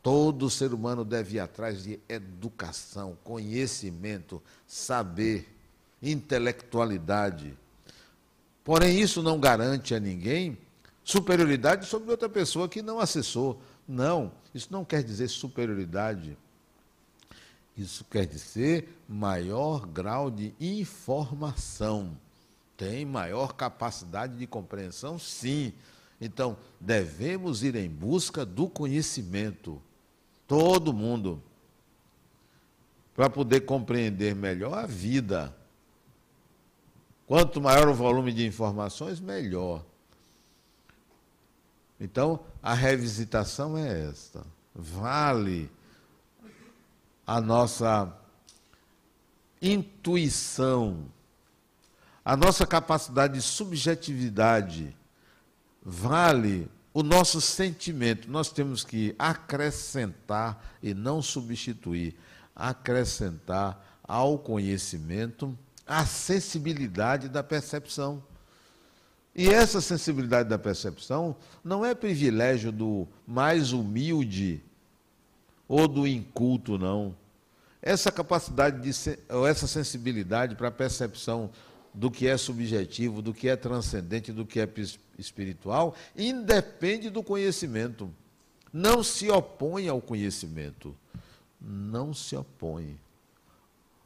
Todo 0.03 0.51
ser 0.51 0.75
humano 0.75 1.05
deve 1.05 1.37
ir 1.37 1.41
atrás 1.41 1.85
de 1.85 2.01
educação, 2.09 3.17
conhecimento, 3.23 4.43
saber, 4.67 5.49
intelectualidade. 6.03 7.57
Porém, 8.65 9.01
isso 9.01 9.23
não 9.23 9.39
garante 9.39 9.95
a 9.95 10.01
ninguém 10.01 10.59
superioridade 11.05 11.87
sobre 11.87 12.11
outra 12.11 12.29
pessoa 12.29 12.69
que 12.69 12.83
não 12.83 12.99
acessou. 12.99 13.63
Não, 13.87 14.33
isso 14.53 14.69
não 14.71 14.85
quer 14.85 15.05
dizer 15.05 15.29
superioridade. 15.29 16.37
Isso 17.77 18.05
quer 18.11 18.27
dizer 18.27 19.01
maior 19.09 19.87
grau 19.87 20.31
de 20.31 20.53
informação. 20.61 22.17
Tem 22.77 23.05
maior 23.05 23.55
capacidade 23.55 24.37
de 24.37 24.49
compreensão? 24.49 25.17
Sim. 25.17 25.73
Então, 26.21 26.57
devemos 26.81 27.63
ir 27.63 27.77
em 27.77 27.89
busca 27.89 28.45
do 28.45 28.69
conhecimento 28.69 29.81
todo 30.53 30.93
mundo, 30.93 31.43
para 33.15 33.31
poder 33.31 33.63
compreender 33.63 34.35
melhor 34.35 34.75
a 34.75 34.87
vida. 34.87 35.57
Quanto 37.27 37.59
maior 37.59 37.89
o 37.89 37.95
volume 37.95 38.35
de 38.35 38.47
informações, 38.47 39.19
melhor. 39.19 39.83
Então, 41.99 42.41
a 42.63 42.75
revisitação 42.75 43.79
é 43.79 44.11
esta. 44.11 44.45
Vale 44.75 45.71
a 47.27 47.41
nossa 47.41 48.15
intuição, 49.63 51.07
a 52.23 52.37
nossa 52.37 52.67
capacidade 52.67 53.33
de 53.33 53.41
subjetividade, 53.41 54.95
vale 55.83 56.71
o 56.95 57.03
nosso 57.03 57.41
sentimento, 57.41 58.31
nós 58.31 58.51
temos 58.51 58.85
que 58.85 59.15
acrescentar 59.19 60.63
e 60.83 60.93
não 60.93 61.23
substituir, 61.23 62.15
acrescentar 62.55 64.01
ao 64.03 64.39
conhecimento 64.39 65.57
a 65.87 66.05
sensibilidade 66.05 67.29
da 67.29 67.43
percepção. 67.43 68.23
E 69.35 69.49
essa 69.49 69.81
sensibilidade 69.81 70.49
da 70.49 70.59
percepção 70.59 71.35
não 71.65 71.85
é 71.85 71.95
privilégio 71.95 72.71
do 72.71 73.09
mais 73.27 73.73
humilde 73.73 74.63
ou 75.67 75.89
do 75.89 76.07
inculto, 76.07 76.77
não. 76.77 77.17
Essa 77.81 78.13
capacidade, 78.13 78.83
de, 78.83 79.19
ou 79.31 79.47
essa 79.47 79.67
sensibilidade 79.67 80.55
para 80.55 80.69
a 80.69 80.73
percepção 80.73 81.51
do 81.95 82.11
que 82.11 82.27
é 82.29 82.37
subjetivo, 82.37 83.23
do 83.23 83.33
que 83.33 83.49
é 83.49 83.57
transcendente, 83.57 84.33
do 84.33 84.45
que 84.45 84.61
é 84.61 84.69
espiritual, 85.23 85.95
independe 86.17 87.09
do 87.09 87.23
conhecimento. 87.23 88.13
Não 88.73 89.03
se 89.03 89.31
opõe 89.31 89.89
ao 89.89 90.01
conhecimento. 90.01 90.95
não 91.65 92.13
se 92.13 92.35
opõe. 92.35 92.99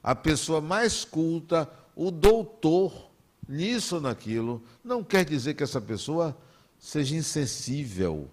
A 0.02 0.14
pessoa 0.14 0.61
mais 0.61 1.05
culta, 1.07 1.68
o 1.96 2.11
doutor, 2.11 3.11
nisso 3.48 3.94
ou 3.94 4.00
naquilo, 4.00 4.62
não 4.85 5.02
quer 5.02 5.24
dizer 5.24 5.55
que 5.55 5.62
essa 5.62 5.81
pessoa 5.81 6.37
seja 6.79 7.16
insensível 7.16 8.31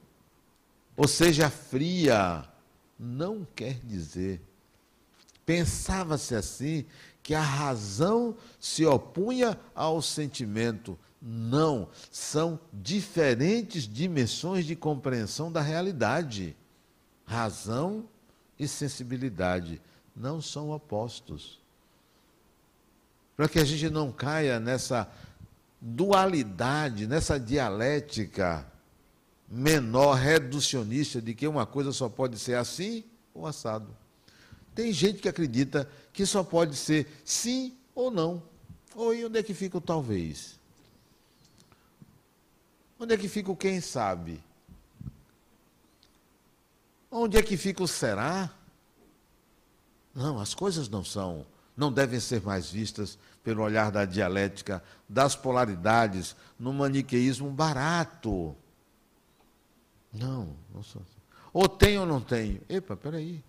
ou 0.96 1.08
seja 1.08 1.50
fria. 1.50 2.46
Não 3.00 3.48
quer 3.56 3.80
dizer. 3.84 4.42
Pensava-se 5.46 6.36
assim 6.36 6.86
que 7.24 7.34
a 7.34 7.42
razão 7.42 8.36
se 8.60 8.86
opunha 8.86 9.58
ao 9.74 10.02
sentimento. 10.02 11.00
Não, 11.22 11.88
são 12.12 12.60
diferentes 12.74 13.88
dimensões 13.88 14.66
de 14.66 14.76
compreensão 14.76 15.50
da 15.50 15.62
realidade. 15.62 16.56
Razão 17.26 18.04
e 18.60 18.68
sensibilidade 18.68 19.82
não 20.14 20.42
são 20.42 20.70
opostos. 20.70 21.62
Para 23.38 23.48
que 23.48 23.58
a 23.58 23.64
gente 23.64 23.90
não 23.90 24.12
caia 24.12 24.60
nessa 24.60 25.10
dualidade, 25.80 27.08
nessa 27.08 27.40
dialética 27.40 28.66
menor, 29.48 30.16
reducionista, 30.16 31.22
de 31.22 31.34
que 31.34 31.48
uma 31.48 31.66
coisa 31.66 31.92
só 31.92 32.10
pode 32.10 32.38
ser 32.38 32.56
assim 32.56 33.04
ou 33.34 33.48
assado. 33.48 34.03
Tem 34.76 34.92
gente 34.92 35.22
que 35.22 35.30
acredita 35.30 35.90
que 36.12 36.26
só 36.26 36.44
pode 36.44 36.76
ser 36.76 37.08
sim 37.24 37.78
ou 37.94 38.10
não. 38.10 38.42
Ou 38.96 39.14
e 39.14 39.26
onde 39.26 39.40
é 39.40 39.44
que 39.44 39.54
fica 39.54 39.78
o 39.78 39.82
talvez? 39.82 40.60
Onde 43.00 43.14
é 43.14 43.18
que 43.18 43.28
fica 43.28 43.52
o 43.52 43.56
quem 43.56 43.82
sabe? 43.82 44.42
Onde 47.12 47.38
é 47.38 47.44
que 47.44 47.58
fica 47.58 47.84
o 47.84 47.88
será? 47.88 48.50
Não, 50.14 50.40
as 50.40 50.54
coisas 50.54 50.88
não 50.90 51.04
são, 51.04 51.46
não 51.76 51.92
devem 51.92 52.20
ser 52.20 52.42
mais 52.42 52.70
vistas 52.70 53.18
pelo 53.44 53.64
olhar 53.64 53.92
da 53.92 54.06
dialética, 54.06 54.84
das 55.10 55.36
polaridades, 55.36 56.36
no 56.58 56.72
maniqueísmo 56.72 57.50
barato. 57.50 58.56
Não, 60.12 60.56
não 60.74 60.84
sou. 60.84 61.02
Ou 61.52 61.68
tenho 61.68 62.02
ou 62.02 62.08
não 62.08 62.22
tenho. 62.22 62.62
Epa, 62.70 62.96
peraí. 62.96 63.44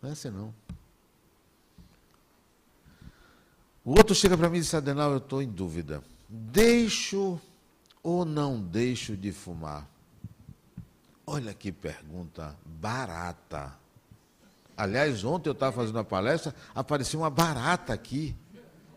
Não 0.00 0.10
é 0.10 0.12
assim 0.12 0.30
não. 0.30 0.54
O 3.84 3.92
outro 3.92 4.14
chega 4.14 4.36
para 4.36 4.48
mim 4.48 4.58
e 4.58 4.60
diz, 4.60 4.74
Adenal, 4.74 5.12
eu 5.12 5.18
estou 5.18 5.42
em 5.42 5.48
dúvida. 5.48 6.02
Deixo 6.28 7.40
ou 8.02 8.24
não 8.24 8.60
deixo 8.60 9.16
de 9.16 9.32
fumar? 9.32 9.88
Olha 11.26 11.52
que 11.52 11.72
pergunta 11.72 12.54
barata. 12.64 13.74
Aliás, 14.76 15.24
ontem 15.24 15.48
eu 15.48 15.52
estava 15.52 15.72
fazendo 15.72 15.96
uma 15.96 16.04
palestra, 16.04 16.54
apareceu 16.74 17.20
uma 17.20 17.30
barata 17.30 17.92
aqui. 17.92 18.36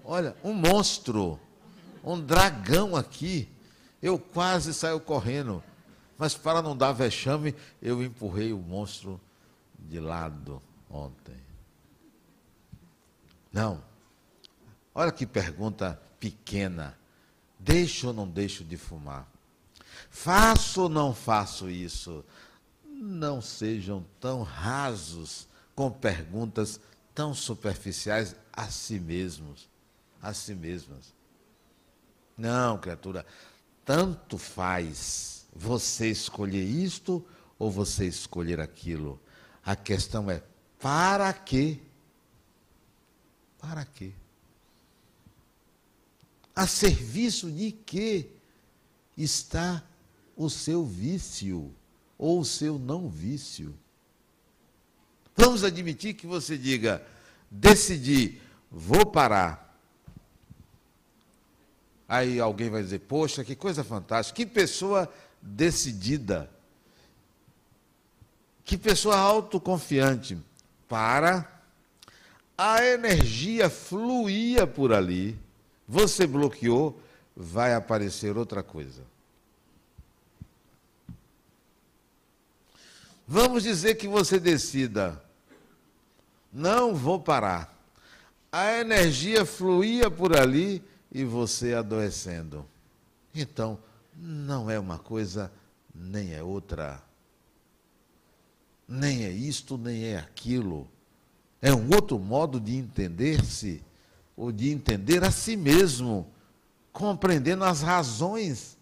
Olha, 0.03 0.35
um 0.43 0.53
monstro, 0.53 1.39
um 2.03 2.19
dragão 2.19 2.95
aqui. 2.95 3.49
Eu 4.01 4.19
quase 4.19 4.73
saio 4.73 4.99
correndo. 4.99 5.63
Mas 6.17 6.35
para 6.35 6.61
não 6.61 6.75
dar 6.75 6.91
vexame, 6.91 7.55
eu 7.81 8.03
empurrei 8.03 8.53
o 8.53 8.59
monstro 8.59 9.19
de 9.79 9.99
lado 9.99 10.61
ontem. 10.91 11.37
Não. 13.51 13.83
Olha 14.93 15.11
que 15.11 15.25
pergunta 15.25 16.01
pequena. 16.19 16.97
Deixo 17.59 18.07
ou 18.07 18.13
não 18.13 18.27
deixo 18.27 18.63
de 18.63 18.77
fumar? 18.77 19.27
Faço 20.09 20.83
ou 20.83 20.89
não 20.89 21.13
faço 21.13 21.69
isso? 21.69 22.23
Não 22.85 23.41
sejam 23.41 24.05
tão 24.19 24.43
rasos 24.43 25.47
com 25.75 25.91
perguntas 25.91 26.79
tão 27.13 27.33
superficiais 27.33 28.35
a 28.53 28.67
si 28.67 28.99
mesmos, 28.99 29.69
a 30.21 30.33
si 30.33 30.53
mesmas. 30.55 31.13
Não, 32.37 32.77
criatura, 32.77 33.25
tanto 33.85 34.37
faz 34.37 35.45
você 35.53 36.09
escolher 36.09 36.63
isto 36.63 37.25
ou 37.59 37.69
você 37.69 38.07
escolher 38.07 38.59
aquilo. 38.59 39.19
A 39.63 39.75
questão 39.75 40.29
é 40.31 40.41
para 40.81 41.31
quê? 41.31 41.77
Para 43.59 43.85
quê? 43.85 44.11
A 46.55 46.65
serviço 46.65 47.49
de 47.51 47.71
que 47.71 48.27
está 49.15 49.83
o 50.35 50.49
seu 50.49 50.83
vício 50.83 51.73
ou 52.17 52.39
o 52.39 52.45
seu 52.45 52.79
não 52.79 53.07
vício? 53.07 53.77
Vamos 55.35 55.63
admitir 55.63 56.15
que 56.15 56.25
você 56.25 56.57
diga: 56.57 57.05
decidi, 57.49 58.41
vou 58.69 59.05
parar. 59.05 59.79
Aí 62.07 62.39
alguém 62.39 62.69
vai 62.69 62.81
dizer: 62.81 62.99
poxa, 62.99 63.43
que 63.43 63.55
coisa 63.55 63.83
fantástica, 63.83 64.35
que 64.35 64.45
pessoa 64.45 65.11
decidida. 65.41 66.49
Que 68.65 68.77
pessoa 68.77 69.17
autoconfiante. 69.17 70.37
Para. 70.91 71.49
A 72.57 72.83
energia 72.83 73.69
fluía 73.69 74.67
por 74.67 74.91
ali. 74.91 75.39
Você 75.87 76.27
bloqueou, 76.27 77.01
vai 77.33 77.73
aparecer 77.73 78.37
outra 78.37 78.61
coisa. 78.61 79.01
Vamos 83.25 83.63
dizer 83.63 83.95
que 83.95 84.05
você 84.05 84.37
decida. 84.37 85.23
Não 86.51 86.93
vou 86.93 87.21
parar. 87.21 87.73
A 88.51 88.73
energia 88.73 89.45
fluía 89.45 90.11
por 90.11 90.37
ali 90.37 90.83
e 91.09 91.23
você 91.23 91.73
adoecendo. 91.73 92.67
Então, 93.33 93.79
não 94.13 94.69
é 94.69 94.77
uma 94.77 94.99
coisa, 94.99 95.49
nem 95.95 96.33
é 96.33 96.43
outra. 96.43 97.01
Nem 98.93 99.23
é 99.23 99.29
isto, 99.29 99.77
nem 99.77 100.03
é 100.03 100.17
aquilo. 100.17 100.85
É 101.61 101.73
um 101.73 101.89
outro 101.93 102.19
modo 102.19 102.59
de 102.59 102.75
entender-se, 102.75 103.81
ou 104.35 104.51
de 104.51 104.69
entender 104.69 105.23
a 105.23 105.31
si 105.31 105.55
mesmo, 105.55 106.27
compreendendo 106.91 107.63
as 107.63 107.81
razões 107.81 108.77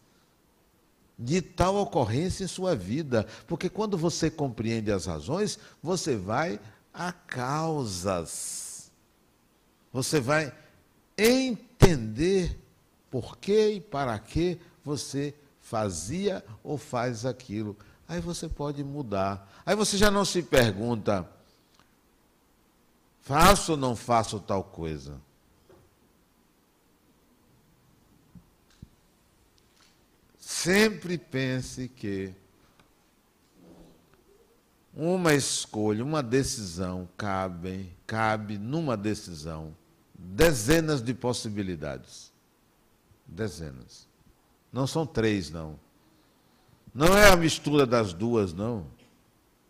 de 1.17 1.43
tal 1.43 1.75
ocorrência 1.75 2.43
em 2.43 2.47
sua 2.47 2.75
vida. 2.75 3.27
Porque 3.45 3.69
quando 3.69 3.99
você 3.99 4.31
compreende 4.31 4.91
as 4.91 5.05
razões, 5.05 5.59
você 5.79 6.15
vai 6.15 6.59
a 6.91 7.11
causas. 7.11 8.91
Você 9.93 10.19
vai 10.19 10.51
entender 11.15 12.57
por 13.11 13.37
que 13.37 13.73
e 13.73 13.79
para 13.79 14.17
que 14.17 14.59
você 14.83 15.35
fazia 15.61 16.43
ou 16.63 16.79
faz 16.79 17.27
aquilo. 17.27 17.77
Aí 18.09 18.19
você 18.19 18.49
pode 18.49 18.83
mudar. 18.83 19.47
Aí 19.63 19.75
você 19.75 19.95
já 19.95 20.09
não 20.09 20.25
se 20.25 20.41
pergunta: 20.41 21.29
faço 23.21 23.73
ou 23.73 23.77
não 23.77 23.95
faço 23.95 24.39
tal 24.39 24.63
coisa? 24.63 25.21
Sempre 30.39 31.19
pense 31.19 31.87
que 31.87 32.33
uma 34.91 35.35
escolha, 35.35 36.03
uma 36.03 36.23
decisão 36.23 37.07
cabe, 37.15 37.95
cabe 38.07 38.57
numa 38.57 38.97
decisão 38.97 39.73
dezenas 40.15 41.01
de 41.01 41.13
possibilidades. 41.13 42.33
Dezenas. 43.27 44.07
Não 44.73 44.87
são 44.87 45.05
três, 45.05 45.51
não. 45.51 45.79
Não 46.93 47.17
é 47.17 47.29
a 47.29 47.35
mistura 47.35 47.85
das 47.85 48.13
duas, 48.13 48.53
não. 48.53 48.85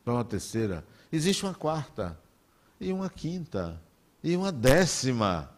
Para 0.04 0.14
uma 0.14 0.26
terceira. 0.26 0.86
Existe 1.12 1.44
uma 1.44 1.54
quarta, 1.54 2.18
e 2.80 2.94
uma 2.94 3.10
quinta, 3.10 3.82
e 4.24 4.36
uma 4.36 4.52
décima. 4.52 5.50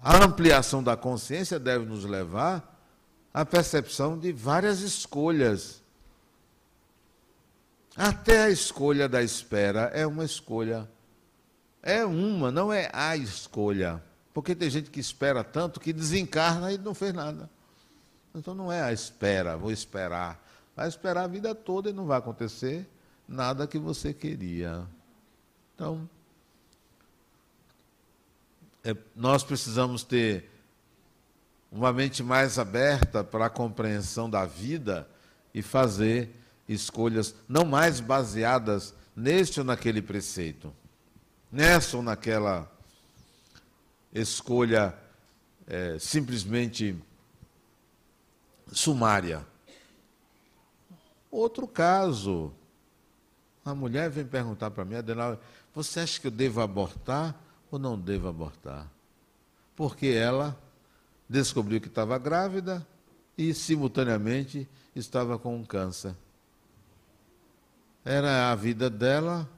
A 0.00 0.24
ampliação 0.24 0.82
da 0.82 0.96
consciência 0.96 1.58
deve 1.58 1.84
nos 1.84 2.04
levar 2.04 2.76
à 3.34 3.44
percepção 3.44 4.18
de 4.18 4.32
várias 4.32 4.80
escolhas. 4.80 5.82
Até 7.96 8.44
a 8.44 8.50
escolha 8.50 9.08
da 9.08 9.22
espera 9.22 9.90
é 9.92 10.06
uma 10.06 10.24
escolha. 10.24 10.88
É 11.82 12.04
uma, 12.04 12.50
não 12.52 12.72
é 12.72 12.88
a 12.92 13.16
escolha. 13.16 14.02
Porque 14.32 14.54
tem 14.54 14.70
gente 14.70 14.90
que 14.90 15.00
espera 15.00 15.42
tanto 15.42 15.80
que 15.80 15.92
desencarna 15.92 16.72
e 16.72 16.78
não 16.78 16.94
fez 16.94 17.12
nada. 17.12 17.50
Então 18.34 18.54
não 18.54 18.70
é 18.70 18.82
a 18.82 18.92
espera, 18.92 19.56
vou 19.56 19.70
esperar. 19.70 20.42
Vai 20.76 20.88
esperar 20.88 21.24
a 21.24 21.28
vida 21.28 21.54
toda 21.54 21.90
e 21.90 21.92
não 21.92 22.06
vai 22.06 22.18
acontecer 22.18 22.86
nada 23.26 23.66
que 23.66 23.78
você 23.78 24.14
queria. 24.14 24.86
Então, 25.74 26.08
é, 28.84 28.96
nós 29.14 29.42
precisamos 29.42 30.02
ter 30.02 30.50
uma 31.70 31.92
mente 31.92 32.22
mais 32.22 32.58
aberta 32.58 33.22
para 33.22 33.46
a 33.46 33.50
compreensão 33.50 34.30
da 34.30 34.46
vida 34.46 35.08
e 35.52 35.60
fazer 35.60 36.34
escolhas 36.68 37.34
não 37.48 37.64
mais 37.64 38.00
baseadas 38.00 38.94
neste 39.14 39.60
ou 39.60 39.66
naquele 39.66 40.00
preceito, 40.00 40.72
nessa 41.50 41.96
ou 41.96 42.02
naquela 42.02 42.70
escolha 44.12 44.94
é, 45.66 45.98
simplesmente 45.98 46.96
sumária. 48.72 49.46
Outro 51.30 51.66
caso, 51.66 52.52
a 53.64 53.74
mulher 53.74 54.10
vem 54.10 54.24
perguntar 54.24 54.70
para 54.70 54.84
mim, 54.84 54.94
Adenal, 54.94 55.38
você 55.74 56.00
acha 56.00 56.20
que 56.20 56.26
eu 56.26 56.30
devo 56.30 56.60
abortar 56.60 57.38
ou 57.70 57.78
não 57.78 57.98
devo 57.98 58.28
abortar? 58.28 58.90
Porque 59.76 60.06
ela 60.08 60.58
descobriu 61.28 61.80
que 61.80 61.88
estava 61.88 62.18
grávida 62.18 62.86
e, 63.36 63.52
simultaneamente, 63.52 64.68
estava 64.96 65.38
com 65.38 65.54
um 65.54 65.64
câncer. 65.64 66.14
Era 68.04 68.50
a 68.50 68.54
vida 68.54 68.88
dela 68.88 69.48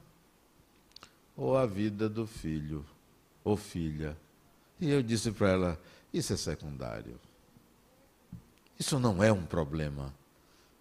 ou 1.35 1.57
a 1.57 1.65
vida 1.65 2.09
do 2.09 2.27
filho 2.27 2.85
ou 3.43 3.55
filha. 3.55 4.17
E 4.79 4.89
eu 4.89 5.01
disse 5.01 5.31
para 5.31 5.49
ela: 5.49 5.81
Isso 6.13 6.33
é 6.33 6.37
secundário. 6.37 7.17
Isso 8.81 8.99
não 8.99 9.23
é 9.23 9.31
um 9.31 9.45
problema. 9.45 10.11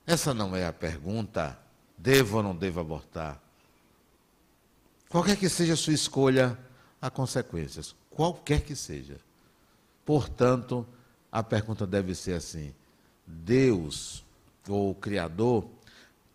Essa 0.06 0.32
não 0.32 0.56
é 0.56 0.66
a 0.66 0.72
pergunta: 0.72 1.58
devo 1.98 2.38
ou 2.38 2.42
não 2.42 2.56
devo 2.56 2.80
abortar? 2.80 3.38
Qualquer 5.10 5.36
que 5.36 5.50
seja 5.50 5.74
a 5.74 5.76
sua 5.76 5.92
escolha, 5.92 6.58
há 6.98 7.10
consequências. 7.10 7.94
Qualquer 8.08 8.62
que 8.62 8.74
seja. 8.74 9.20
Portanto, 10.02 10.86
a 11.30 11.42
pergunta 11.42 11.86
deve 11.86 12.14
ser 12.14 12.32
assim: 12.32 12.74
Deus, 13.26 14.24
ou 14.66 14.94
Criador, 14.94 15.68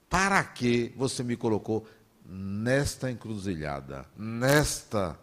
para 0.07 0.43
que 0.43 0.93
você 0.95 1.23
me 1.23 1.35
colocou 1.35 1.87
nesta 2.23 3.09
encruzilhada, 3.09 4.05
nesta 4.15 5.19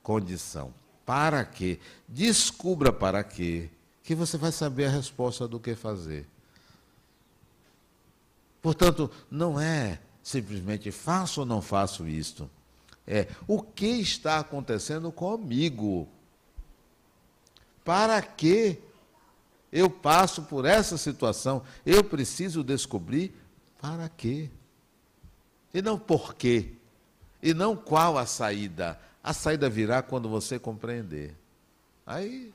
condição? 0.00 0.72
Para 1.04 1.44
que? 1.44 1.80
Descubra 2.06 2.92
para 2.92 3.24
quê, 3.24 3.68
que 4.06 4.14
você 4.14 4.38
vai 4.38 4.52
saber 4.52 4.84
a 4.84 4.90
resposta 4.90 5.48
do 5.48 5.58
que 5.58 5.74
fazer. 5.74 6.28
Portanto, 8.62 9.10
não 9.28 9.60
é 9.60 9.98
simplesmente 10.22 10.92
faço 10.92 11.40
ou 11.40 11.46
não 11.46 11.60
faço 11.60 12.06
isto. 12.06 12.48
É 13.04 13.26
o 13.48 13.60
que 13.60 13.86
está 13.86 14.38
acontecendo 14.38 15.10
comigo. 15.10 16.08
Para 17.84 18.22
que 18.22 18.78
eu 19.72 19.90
passo 19.90 20.42
por 20.44 20.64
essa 20.64 20.96
situação? 20.96 21.64
Eu 21.84 22.04
preciso 22.04 22.62
descobrir 22.62 23.34
para 23.80 24.08
quê. 24.08 24.48
E 25.74 25.82
não 25.82 25.98
por 25.98 26.36
quê. 26.36 26.74
E 27.42 27.52
não 27.52 27.74
qual 27.74 28.16
a 28.16 28.24
saída. 28.24 29.00
A 29.22 29.32
saída 29.32 29.68
virá 29.68 30.00
quando 30.00 30.28
você 30.28 30.60
compreender. 30.60 31.34
Aí, 32.06 32.52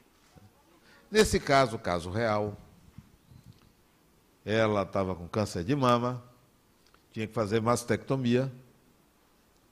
nesse 1.11 1.39
caso, 1.39 1.77
caso 1.77 2.09
real, 2.09 2.57
ela 4.45 4.83
estava 4.83 5.13
com 5.13 5.27
câncer 5.27 5.63
de 5.63 5.75
mama, 5.75 6.23
tinha 7.11 7.27
que 7.27 7.33
fazer 7.33 7.61
mastectomia, 7.61 8.51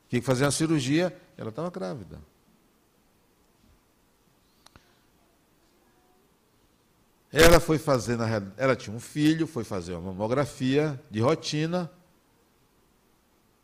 tinha 0.09 0.19
que 0.19 0.25
fazer 0.25 0.43
uma 0.43 0.51
cirurgia, 0.51 1.17
ela 1.37 1.49
estava 1.49 1.69
grávida. 1.69 2.19
Ela 7.31 7.59
foi 7.59 7.77
fazer, 7.77 8.17
na, 8.17 8.25
ela 8.57 8.75
tinha 8.75 8.95
um 8.95 8.99
filho, 8.99 9.45
foi 9.45 9.63
fazer 9.63 9.93
uma 9.93 10.11
mamografia 10.11 10.99
de 11.11 11.19
rotina 11.19 11.89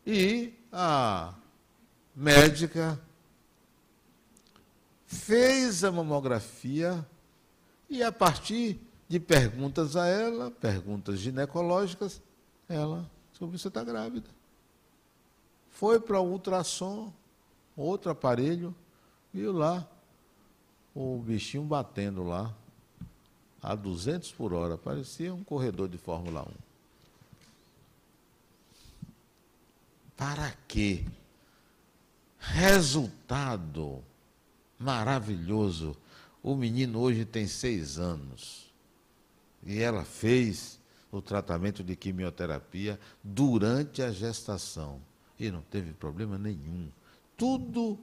e 0.05 0.53
a 0.71 1.33
médica 2.15 2.99
fez 5.07 5.83
a 5.83 5.91
mamografia 5.91 7.05
e 7.89 8.03
a 8.03 8.11
partir 8.11 8.79
de 9.07 9.19
perguntas 9.19 9.95
a 9.95 10.07
ela, 10.07 10.51
perguntas 10.51 11.19
ginecológicas, 11.19 12.21
ela 12.67 13.09
que 13.33 13.45
você 13.45 13.67
está 13.67 13.83
grávida. 13.83 14.29
Foi 15.69 15.99
para 15.99 16.19
o 16.19 16.31
ultrassom, 16.31 17.11
outro 17.75 18.11
aparelho, 18.11 18.73
viu 19.33 19.51
lá 19.51 19.85
o 20.93 21.19
bichinho 21.19 21.63
batendo 21.63 22.23
lá 22.23 22.53
a 23.61 23.75
200 23.75 24.31
por 24.31 24.53
hora, 24.53 24.77
parecia 24.77 25.33
um 25.33 25.43
corredor 25.43 25.89
de 25.89 25.97
Fórmula 25.97 26.43
1. 26.43 26.45
Para 30.15 30.53
quê? 30.67 31.03
Resultado 32.39 34.01
maravilhoso. 34.79 35.97
O 36.45 36.55
menino 36.55 36.99
hoje 36.99 37.25
tem 37.25 37.47
seis 37.47 37.97
anos. 37.97 38.71
E 39.65 39.81
ela 39.81 40.05
fez 40.05 40.79
o 41.11 41.19
tratamento 41.19 41.83
de 41.83 41.95
quimioterapia 41.95 42.99
durante 43.23 44.03
a 44.03 44.11
gestação. 44.11 45.01
E 45.39 45.49
não 45.49 45.63
teve 45.63 45.91
problema 45.91 46.37
nenhum. 46.37 46.87
Tudo 47.35 47.97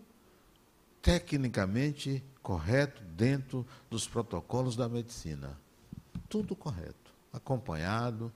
tecnicamente 1.01 2.21
correto 2.43 3.01
dentro 3.15 3.65
dos 3.89 4.09
protocolos 4.09 4.75
da 4.75 4.89
medicina. 4.89 5.57
Tudo 6.29 6.57
correto, 6.57 7.15
acompanhado. 7.33 8.33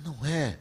Não 0.00 0.26
é 0.26 0.58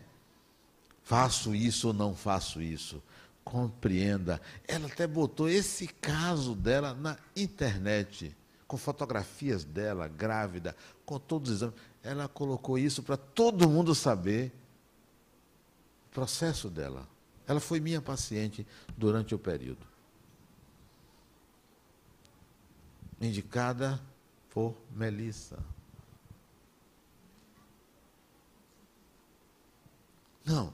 faço 1.02 1.56
isso 1.56 1.88
ou 1.88 1.94
não 1.96 2.14
faço 2.14 2.62
isso. 2.62 3.02
Compreenda. 3.44 4.42
Ela 4.68 4.88
até 4.88 5.06
botou 5.06 5.50
esse 5.50 5.88
caso 5.88 6.56
dela 6.56 6.94
na 6.94 7.18
internet, 7.36 8.36
com 8.68 8.78
fotografias 8.78 9.64
dela, 9.64 10.08
grávida, 10.08 10.76
com 11.06 11.20
todos 11.20 11.50
os 11.50 11.58
exames. 11.58 11.76
Ela 12.02 12.28
colocou 12.28 12.78
isso 12.78 13.04
para 13.04 13.18
todo 13.18 13.70
mundo 13.70 13.94
saber 13.94 14.52
o 16.08 16.14
processo 16.14 16.70
dela. 16.70 17.08
Ela 17.46 17.60
foi 17.60 17.80
minha 17.80 18.02
paciente 18.02 18.66
durante 18.98 19.36
o 19.36 19.40
período. 19.40 19.94
indicada 23.26 24.00
por 24.50 24.76
Melissa. 24.92 25.58
Não. 30.46 30.74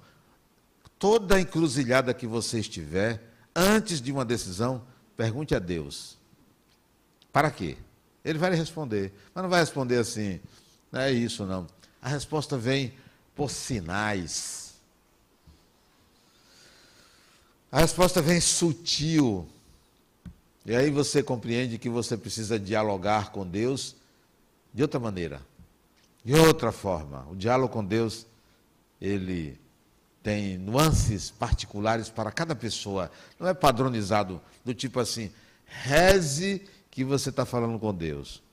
Toda 0.99 1.39
encruzilhada 1.39 2.13
que 2.13 2.27
você 2.27 2.59
estiver, 2.59 3.23
antes 3.55 4.01
de 4.01 4.11
uma 4.11 4.25
decisão, 4.25 4.83
pergunte 5.15 5.55
a 5.55 5.59
Deus. 5.59 6.17
Para 7.31 7.49
quê? 7.49 7.77
Ele 8.23 8.37
vai 8.37 8.49
lhe 8.49 8.57
responder. 8.57 9.13
Mas 9.33 9.41
não 9.41 9.49
vai 9.49 9.61
responder 9.61 9.97
assim, 9.97 10.41
não 10.91 10.99
é 10.99 11.11
isso 11.11 11.45
não. 11.45 11.65
A 12.01 12.09
resposta 12.09 12.57
vem 12.57 12.93
por 13.33 13.49
sinais. 13.49 14.73
A 17.71 17.79
resposta 17.79 18.21
vem 18.21 18.41
sutil. 18.41 19.47
E 20.65 20.75
aí 20.75 20.91
você 20.91 21.23
compreende 21.23 21.77
que 21.77 21.89
você 21.89 22.17
precisa 22.17 22.59
dialogar 22.59 23.31
com 23.31 23.47
Deus 23.47 23.95
de 24.73 24.81
outra 24.81 24.99
maneira, 24.99 25.41
de 26.23 26.33
outra 26.33 26.71
forma. 26.71 27.25
O 27.31 27.35
diálogo 27.35 27.71
com 27.71 27.85
Deus, 27.85 28.25
ele 28.99 29.57
tem 30.29 30.59
nuances 30.59 31.31
particulares 31.31 32.07
para 32.07 32.31
cada 32.31 32.53
pessoa. 32.53 33.09
Não 33.39 33.47
é 33.47 33.53
padronizado 33.55 34.39
do 34.63 34.75
tipo 34.75 34.99
assim, 34.99 35.31
reze 35.65 36.69
que 36.91 37.03
você 37.03 37.31
está 37.31 37.47
falando 37.47 37.79
com 37.79 37.91
Deus. 37.91 38.43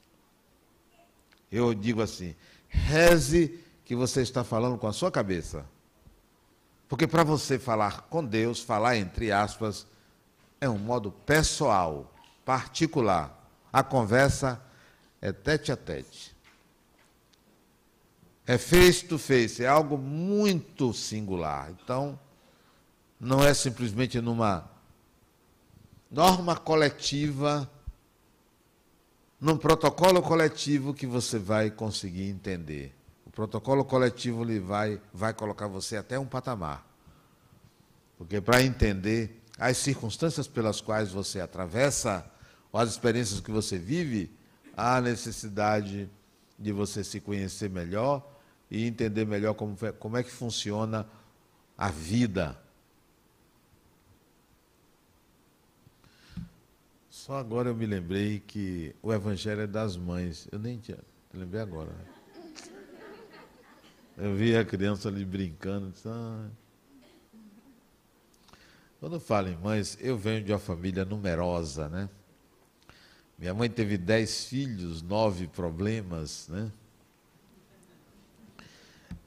Eu 1.52 1.74
digo 1.74 2.00
assim, 2.00 2.34
reze 2.66 3.62
que 3.84 3.94
você 3.94 4.22
está 4.22 4.42
falando 4.42 4.78
com 4.78 4.86
a 4.86 4.92
sua 4.94 5.10
cabeça. 5.10 5.66
Porque 6.88 7.06
para 7.06 7.22
você 7.22 7.58
falar 7.58 8.08
com 8.08 8.24
Deus, 8.24 8.62
falar 8.62 8.96
entre 8.96 9.30
aspas, 9.30 9.86
é 10.58 10.70
um 10.70 10.78
modo 10.78 11.12
pessoal, 11.12 12.10
particular. 12.42 13.50
A 13.70 13.82
conversa 13.82 14.58
é 15.20 15.30
tete 15.30 15.70
a 15.70 15.76
tete. 15.76 16.34
É 18.46 18.56
face 18.56 19.04
to 19.04 19.18
face, 19.18 19.64
é 19.64 19.66
algo 19.66 19.98
muito 19.98 20.92
singular. 20.94 21.68
Então, 21.72 22.18
não 23.18 23.42
é 23.42 23.52
simplesmente 23.52 24.20
numa 24.20 24.70
norma 26.08 26.54
coletiva, 26.54 27.68
num 29.40 29.56
protocolo 29.56 30.22
coletivo 30.22 30.94
que 30.94 31.06
você 31.06 31.40
vai 31.40 31.72
conseguir 31.72 32.28
entender. 32.28 32.94
O 33.26 33.30
protocolo 33.30 33.84
coletivo 33.84 34.44
ele 34.44 34.60
vai, 34.60 35.00
vai 35.12 35.34
colocar 35.34 35.66
você 35.66 35.96
até 35.96 36.16
um 36.16 36.26
patamar. 36.26 36.86
Porque 38.16 38.40
para 38.40 38.62
entender 38.62 39.42
as 39.58 39.76
circunstâncias 39.76 40.46
pelas 40.46 40.80
quais 40.80 41.10
você 41.10 41.40
atravessa, 41.40 42.24
ou 42.70 42.78
as 42.78 42.90
experiências 42.90 43.40
que 43.40 43.50
você 43.50 43.76
vive, 43.76 44.30
há 44.76 45.00
necessidade 45.00 46.08
de 46.56 46.70
você 46.70 47.02
se 47.02 47.20
conhecer 47.20 47.68
melhor 47.68 48.35
e 48.70 48.86
entender 48.86 49.24
melhor 49.24 49.54
como, 49.54 49.76
como 49.98 50.16
é 50.16 50.22
que 50.22 50.30
funciona 50.30 51.06
a 51.76 51.90
vida. 51.90 52.58
Só 57.10 57.38
agora 57.38 57.70
eu 57.70 57.74
me 57.74 57.86
lembrei 57.86 58.40
que 58.40 58.94
o 59.02 59.12
Evangelho 59.12 59.62
é 59.62 59.66
das 59.66 59.96
mães. 59.96 60.48
Eu 60.52 60.58
nem 60.58 60.78
tinha. 60.78 60.98
Lembrei 61.34 61.60
agora. 61.60 61.90
Eu 64.16 64.34
vi 64.34 64.56
a 64.56 64.64
criança 64.64 65.08
ali 65.08 65.24
brincando. 65.24 65.90
Disse, 65.90 66.08
ah. 66.08 66.48
Quando 69.00 69.20
falo 69.20 69.48
em 69.48 69.56
mães, 69.56 69.98
eu 70.00 70.16
venho 70.16 70.42
de 70.42 70.52
uma 70.52 70.58
família 70.58 71.04
numerosa, 71.04 71.88
né? 71.88 72.08
Minha 73.38 73.52
mãe 73.52 73.68
teve 73.68 73.98
dez 73.98 74.44
filhos, 74.44 75.02
nove 75.02 75.46
problemas, 75.46 76.48
né? 76.48 76.72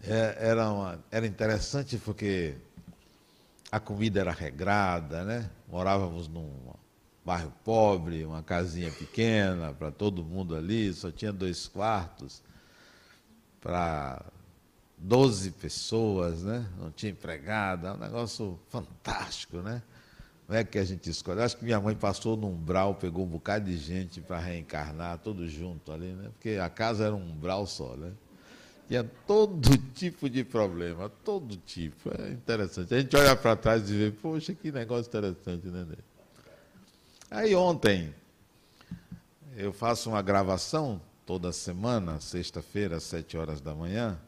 É, 0.04 0.38
era, 0.40 0.70
uma, 0.72 1.00
era 1.12 1.28
interessante 1.28 1.98
porque 1.98 2.56
a 3.72 3.80
comida 3.80 4.20
era 4.20 4.32
regrada, 4.32 5.24
né? 5.24 5.50
Morávamos 5.68 6.28
num 6.28 6.50
bairro 7.26 7.54
pobre, 7.64 8.26
uma 8.26 8.42
casinha 8.42 8.92
pequena 8.92 9.74
para 9.74 9.92
todo 9.92 10.24
mundo 10.24 10.56
ali, 10.56 10.94
só 10.94 11.12
tinha 11.12 11.32
dois 11.32 11.68
quartos 11.68 12.42
para 13.62 14.26
12 14.98 15.52
pessoas, 15.52 16.44
né? 16.44 16.66
Não 16.78 16.92
tinha 16.92 17.12
empregada, 17.12 17.90
é 17.90 17.92
um 17.94 17.98
negócio 17.98 18.60
fantástico, 18.70 19.58
né? 19.58 19.82
Não 20.48 20.56
é 20.56 20.64
que 20.64 20.80
a 20.80 20.84
gente 20.84 21.08
escolhe. 21.10 21.42
Acho 21.42 21.58
que 21.58 21.64
minha 21.64 21.80
mãe 21.80 21.96
passou 21.96 22.36
no 22.36 22.48
umbral, 22.48 22.96
pegou 22.96 23.24
um 23.24 23.30
bocado 23.30 23.66
de 23.66 23.78
gente 23.78 24.20
para 24.20 24.40
reencarnar, 24.40 25.20
todo 25.20 25.48
junto 25.48 25.92
ali, 25.92 26.14
né? 26.14 26.30
Porque 26.34 26.58
a 26.58 26.70
casa 26.70 27.06
era 27.06 27.16
um 27.16 27.32
umbral 27.32 27.68
só, 27.68 27.96
né? 27.96 28.12
Tinha 28.90 29.04
todo 29.28 29.78
tipo 29.94 30.28
de 30.28 30.44
problema, 30.44 31.10
todo 31.24 31.56
tipo. 31.56 32.10
É 32.20 32.32
interessante. 32.32 32.94
A 32.96 33.00
gente 33.00 33.16
olha 33.16 33.36
para 33.36 33.56
trás 33.56 33.88
e 33.88 33.94
vê, 33.94 34.12
poxa, 34.12 34.54
que 34.56 34.72
negócio 34.72 35.08
interessante, 35.08 35.68
né? 35.68 35.86
Aí 37.30 37.54
ontem, 37.54 38.14
eu 39.56 39.72
faço 39.72 40.10
uma 40.10 40.24
gravação 40.24 41.00
toda 41.24 41.52
semana, 41.52 42.20
sexta-feira, 42.20 42.98
às 42.98 43.04
sete 43.04 43.38
horas 43.38 43.62
da 43.62 43.76
manhã, 43.76 44.20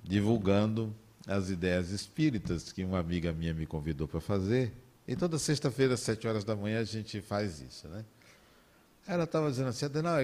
divulgando 0.00 0.94
as 1.26 1.50
ideias 1.50 1.90
espíritas 1.90 2.70
que 2.70 2.84
uma 2.84 3.00
amiga 3.00 3.32
minha 3.32 3.52
me 3.52 3.66
convidou 3.66 4.06
para 4.06 4.20
fazer. 4.20 4.72
E 5.08 5.16
toda 5.16 5.40
sexta-feira, 5.40 5.94
às 5.94 6.00
sete 6.00 6.28
horas 6.28 6.44
da 6.44 6.54
manhã, 6.54 6.78
a 6.78 6.84
gente 6.84 7.20
faz 7.20 7.60
isso, 7.60 7.88
né? 7.88 8.04
Ela 9.08 9.24
estava 9.24 9.50
dizendo 9.50 9.70
assim, 9.70 9.86
Adenal, 9.86 10.18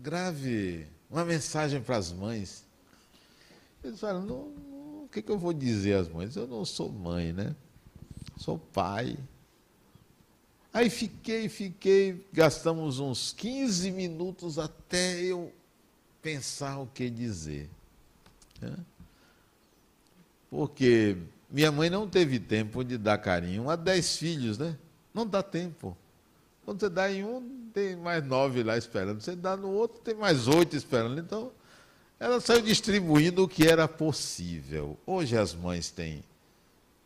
grave 0.00 0.86
uma 1.12 1.26
mensagem 1.26 1.80
para 1.82 1.98
as 1.98 2.10
mães. 2.10 2.64
Eles 3.84 4.00
falam, 4.00 4.22
não, 4.22 4.48
não, 4.48 5.04
o 5.04 5.08
que, 5.12 5.20
que 5.20 5.30
eu 5.30 5.38
vou 5.38 5.52
dizer 5.52 5.94
às 5.94 6.08
mães? 6.08 6.34
Eu 6.34 6.48
não 6.48 6.64
sou 6.64 6.90
mãe, 6.90 7.34
né? 7.34 7.54
Sou 8.38 8.58
pai. 8.58 9.18
Aí 10.72 10.88
fiquei, 10.88 11.50
fiquei, 11.50 12.26
gastamos 12.32 12.98
uns 12.98 13.30
15 13.34 13.90
minutos 13.90 14.58
até 14.58 15.20
eu 15.20 15.52
pensar 16.22 16.78
o 16.78 16.86
que 16.86 17.10
dizer. 17.10 17.68
Né? 18.58 18.74
Porque 20.48 21.18
minha 21.50 21.70
mãe 21.70 21.90
não 21.90 22.08
teve 22.08 22.40
tempo 22.40 22.82
de 22.82 22.96
dar 22.96 23.18
carinho 23.18 23.68
a 23.68 23.76
dez 23.76 24.16
filhos, 24.16 24.56
né? 24.56 24.78
Não 25.12 25.26
dá 25.26 25.42
tempo. 25.42 25.94
Quando 26.64 26.80
você 26.80 26.88
dá 26.88 27.10
em 27.10 27.24
um, 27.24 27.68
tem 27.72 27.96
mais 27.96 28.24
nove 28.24 28.62
lá 28.62 28.76
esperando. 28.76 29.20
Você 29.20 29.34
dá 29.34 29.56
no 29.56 29.70
outro, 29.70 30.00
tem 30.00 30.14
mais 30.14 30.46
oito 30.46 30.76
esperando. 30.76 31.18
Então, 31.18 31.52
ela 32.20 32.40
saiu 32.40 32.62
distribuindo 32.62 33.42
o 33.42 33.48
que 33.48 33.66
era 33.66 33.88
possível. 33.88 34.98
Hoje 35.04 35.36
as 35.36 35.54
mães 35.54 35.90
têm 35.90 36.22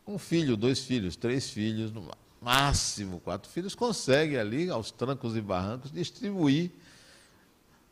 um 0.05 0.17
filho, 0.17 0.55
dois 0.55 0.79
filhos, 0.79 1.15
três 1.15 1.49
filhos, 1.49 1.91
no 1.91 2.07
máximo 2.41 3.19
quatro 3.19 3.49
filhos, 3.49 3.75
consegue 3.75 4.37
ali, 4.37 4.69
aos 4.69 4.91
trancos 4.91 5.35
e 5.35 5.41
barrancos, 5.41 5.91
distribuir 5.91 6.71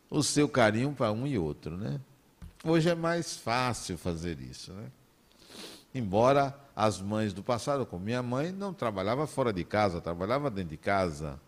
o 0.09 0.23
seu 0.23 0.47
carinho 0.47 0.93
para 0.93 1.11
um 1.11 1.25
e 1.25 1.37
outro. 1.37 1.75
Né? 1.75 1.99
Hoje 2.63 2.89
é 2.89 2.95
mais 2.95 3.35
fácil 3.35 3.97
fazer 3.97 4.39
isso. 4.39 4.71
Né? 4.71 4.85
Embora 5.93 6.57
as 6.75 7.01
mães 7.01 7.33
do 7.33 7.41
passado, 7.41 7.85
como 7.85 8.05
minha 8.05 8.21
mãe, 8.21 8.51
não 8.51 8.73
trabalhava 8.73 9.25
fora 9.25 9.51
de 9.51 9.63
casa, 9.63 9.99
trabalhava 9.99 10.49
dentro 10.49 10.69
de 10.69 10.77
casa. 10.77 11.39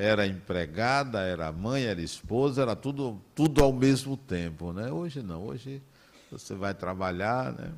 Era 0.00 0.28
empregada, 0.28 1.22
era 1.22 1.50
mãe, 1.50 1.82
era 1.82 2.00
esposa, 2.00 2.62
era 2.62 2.76
tudo, 2.76 3.20
tudo 3.34 3.64
ao 3.64 3.72
mesmo 3.72 4.16
tempo. 4.16 4.72
Né? 4.72 4.92
Hoje 4.92 5.24
não, 5.24 5.44
hoje 5.46 5.82
você 6.30 6.54
vai 6.54 6.72
trabalhar, 6.72 7.52
né? 7.52 7.72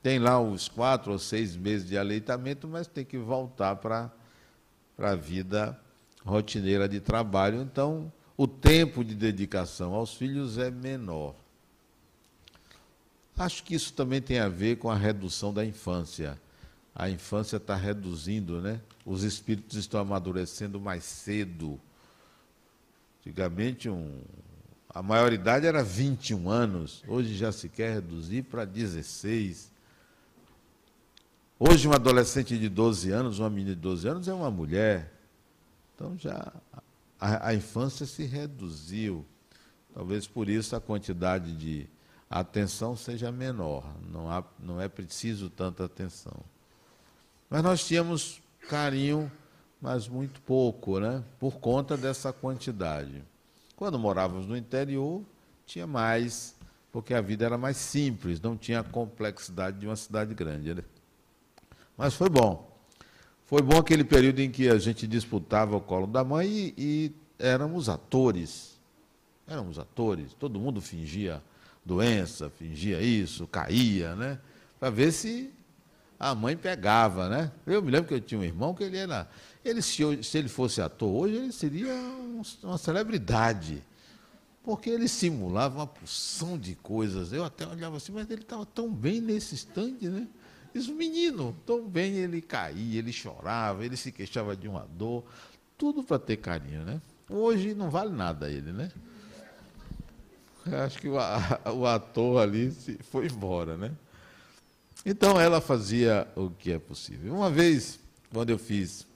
tem 0.00 0.20
lá 0.20 0.40
os 0.40 0.68
quatro 0.68 1.10
ou 1.10 1.18
seis 1.18 1.56
meses 1.56 1.88
de 1.88 1.98
aleitamento, 1.98 2.68
mas 2.68 2.86
tem 2.86 3.04
que 3.04 3.18
voltar 3.18 3.74
para 3.74 4.12
a 4.96 5.14
vida 5.16 5.76
rotineira 6.24 6.88
de 6.88 7.00
trabalho. 7.00 7.60
Então, 7.60 8.12
o 8.36 8.46
tempo 8.46 9.02
de 9.02 9.16
dedicação 9.16 9.92
aos 9.92 10.14
filhos 10.14 10.58
é 10.58 10.70
menor. 10.70 11.34
Acho 13.36 13.64
que 13.64 13.74
isso 13.74 13.92
também 13.92 14.22
tem 14.22 14.38
a 14.38 14.48
ver 14.48 14.76
com 14.76 14.88
a 14.88 14.94
redução 14.94 15.52
da 15.52 15.64
infância. 15.64 16.38
A 16.98 17.10
infância 17.10 17.58
está 17.58 17.76
reduzindo, 17.76 18.58
né? 18.58 18.80
Os 19.04 19.22
espíritos 19.22 19.76
estão 19.76 20.00
amadurecendo 20.00 20.80
mais 20.80 21.04
cedo. 21.04 21.78
Antigamente, 23.20 23.90
um, 23.90 24.22
a 24.88 25.02
maioridade 25.02 25.66
era 25.66 25.84
21 25.84 26.48
anos, 26.48 27.04
hoje 27.06 27.34
já 27.34 27.52
se 27.52 27.68
quer 27.68 27.92
reduzir 27.92 28.44
para 28.44 28.64
16. 28.64 29.70
Hoje, 31.58 31.86
um 31.86 31.92
adolescente 31.92 32.58
de 32.58 32.66
12 32.70 33.10
anos, 33.10 33.38
uma 33.40 33.50
menina 33.50 33.74
de 33.74 33.80
12 33.82 34.08
anos, 34.08 34.26
é 34.26 34.32
uma 34.32 34.50
mulher. 34.50 35.12
Então, 35.94 36.16
já 36.16 36.50
a, 37.20 37.48
a 37.48 37.54
infância 37.54 38.06
se 38.06 38.24
reduziu. 38.24 39.22
Talvez 39.92 40.26
por 40.26 40.48
isso 40.48 40.74
a 40.74 40.80
quantidade 40.80 41.54
de 41.54 41.86
atenção 42.30 42.96
seja 42.96 43.30
menor. 43.30 43.84
Não, 44.10 44.30
há, 44.30 44.42
não 44.58 44.80
é 44.80 44.88
preciso 44.88 45.50
tanta 45.50 45.84
atenção. 45.84 46.42
Mas 47.48 47.62
nós 47.62 47.86
tínhamos 47.86 48.40
carinho, 48.68 49.30
mas 49.80 50.08
muito 50.08 50.40
pouco, 50.40 50.98
né? 50.98 51.22
por 51.38 51.58
conta 51.58 51.96
dessa 51.96 52.32
quantidade. 52.32 53.22
Quando 53.76 53.98
morávamos 53.98 54.46
no 54.46 54.56
interior, 54.56 55.22
tinha 55.64 55.86
mais, 55.86 56.56
porque 56.90 57.14
a 57.14 57.20
vida 57.20 57.44
era 57.44 57.58
mais 57.58 57.76
simples, 57.76 58.40
não 58.40 58.56
tinha 58.56 58.80
a 58.80 58.84
complexidade 58.84 59.78
de 59.78 59.86
uma 59.86 59.96
cidade 59.96 60.34
grande. 60.34 60.74
Né? 60.74 60.82
Mas 61.96 62.14
foi 62.14 62.28
bom. 62.28 62.74
Foi 63.44 63.62
bom 63.62 63.78
aquele 63.78 64.02
período 64.02 64.40
em 64.40 64.50
que 64.50 64.68
a 64.68 64.78
gente 64.78 65.06
disputava 65.06 65.76
o 65.76 65.80
colo 65.80 66.06
da 66.06 66.24
mãe 66.24 66.48
e, 66.48 66.74
e 66.76 67.12
éramos 67.38 67.88
atores. 67.88 68.76
Éramos 69.46 69.78
atores. 69.78 70.34
Todo 70.34 70.58
mundo 70.58 70.80
fingia 70.80 71.40
doença, 71.84 72.50
fingia 72.50 73.00
isso, 73.00 73.46
caía, 73.46 74.16
né? 74.16 74.40
Para 74.80 74.90
ver 74.90 75.12
se 75.12 75.52
a 76.18 76.34
mãe 76.34 76.56
pegava, 76.56 77.28
né? 77.28 77.52
Eu 77.66 77.82
me 77.82 77.90
lembro 77.90 78.08
que 78.08 78.14
eu 78.14 78.20
tinha 78.20 78.40
um 78.40 78.44
irmão 78.44 78.74
que 78.74 78.84
ele 78.84 78.96
era. 78.96 79.28
Ele, 79.64 79.82
se, 79.82 80.22
se 80.22 80.38
ele 80.38 80.48
fosse 80.48 80.80
ator 80.80 81.08
hoje, 81.08 81.36
ele 81.36 81.52
seria 81.52 81.92
um, 81.92 82.42
uma 82.62 82.78
celebridade. 82.78 83.82
Porque 84.62 84.90
ele 84.90 85.08
simulava 85.08 85.76
uma 85.76 85.86
porção 85.86 86.58
de 86.58 86.74
coisas. 86.74 87.32
Eu 87.32 87.44
até 87.44 87.66
olhava 87.66 87.98
assim, 87.98 88.12
mas 88.12 88.28
ele 88.30 88.42
estava 88.42 88.64
tão 88.64 88.92
bem 88.92 89.20
nesse 89.20 89.54
instante, 89.54 90.08
né? 90.08 90.26
Isso, 90.74 90.94
menino, 90.94 91.56
tão 91.64 91.86
bem 91.88 92.16
ele 92.16 92.42
caía, 92.42 92.98
ele 92.98 93.12
chorava, 93.12 93.84
ele 93.84 93.96
se 93.96 94.12
queixava 94.12 94.56
de 94.56 94.68
uma 94.68 94.86
dor, 94.96 95.24
tudo 95.78 96.02
para 96.02 96.18
ter 96.18 96.36
carinho, 96.36 96.84
né? 96.84 97.00
Hoje 97.30 97.74
não 97.74 97.88
vale 97.88 98.12
nada 98.12 98.50
ele, 98.50 98.72
né? 98.72 98.90
Acho 100.84 100.98
que 100.98 101.08
o, 101.08 101.14
o 101.74 101.86
ator 101.86 102.42
ali 102.42 102.70
foi 103.10 103.26
embora, 103.26 103.76
né? 103.76 103.92
Então 105.04 105.40
ela 105.40 105.60
fazia 105.60 106.26
o 106.34 106.50
que 106.50 106.72
é 106.72 106.78
possível. 106.78 107.34
Uma 107.34 107.50
vez, 107.50 107.98
quando 108.32 108.50
eu 108.50 108.58
fiz 108.58 109.06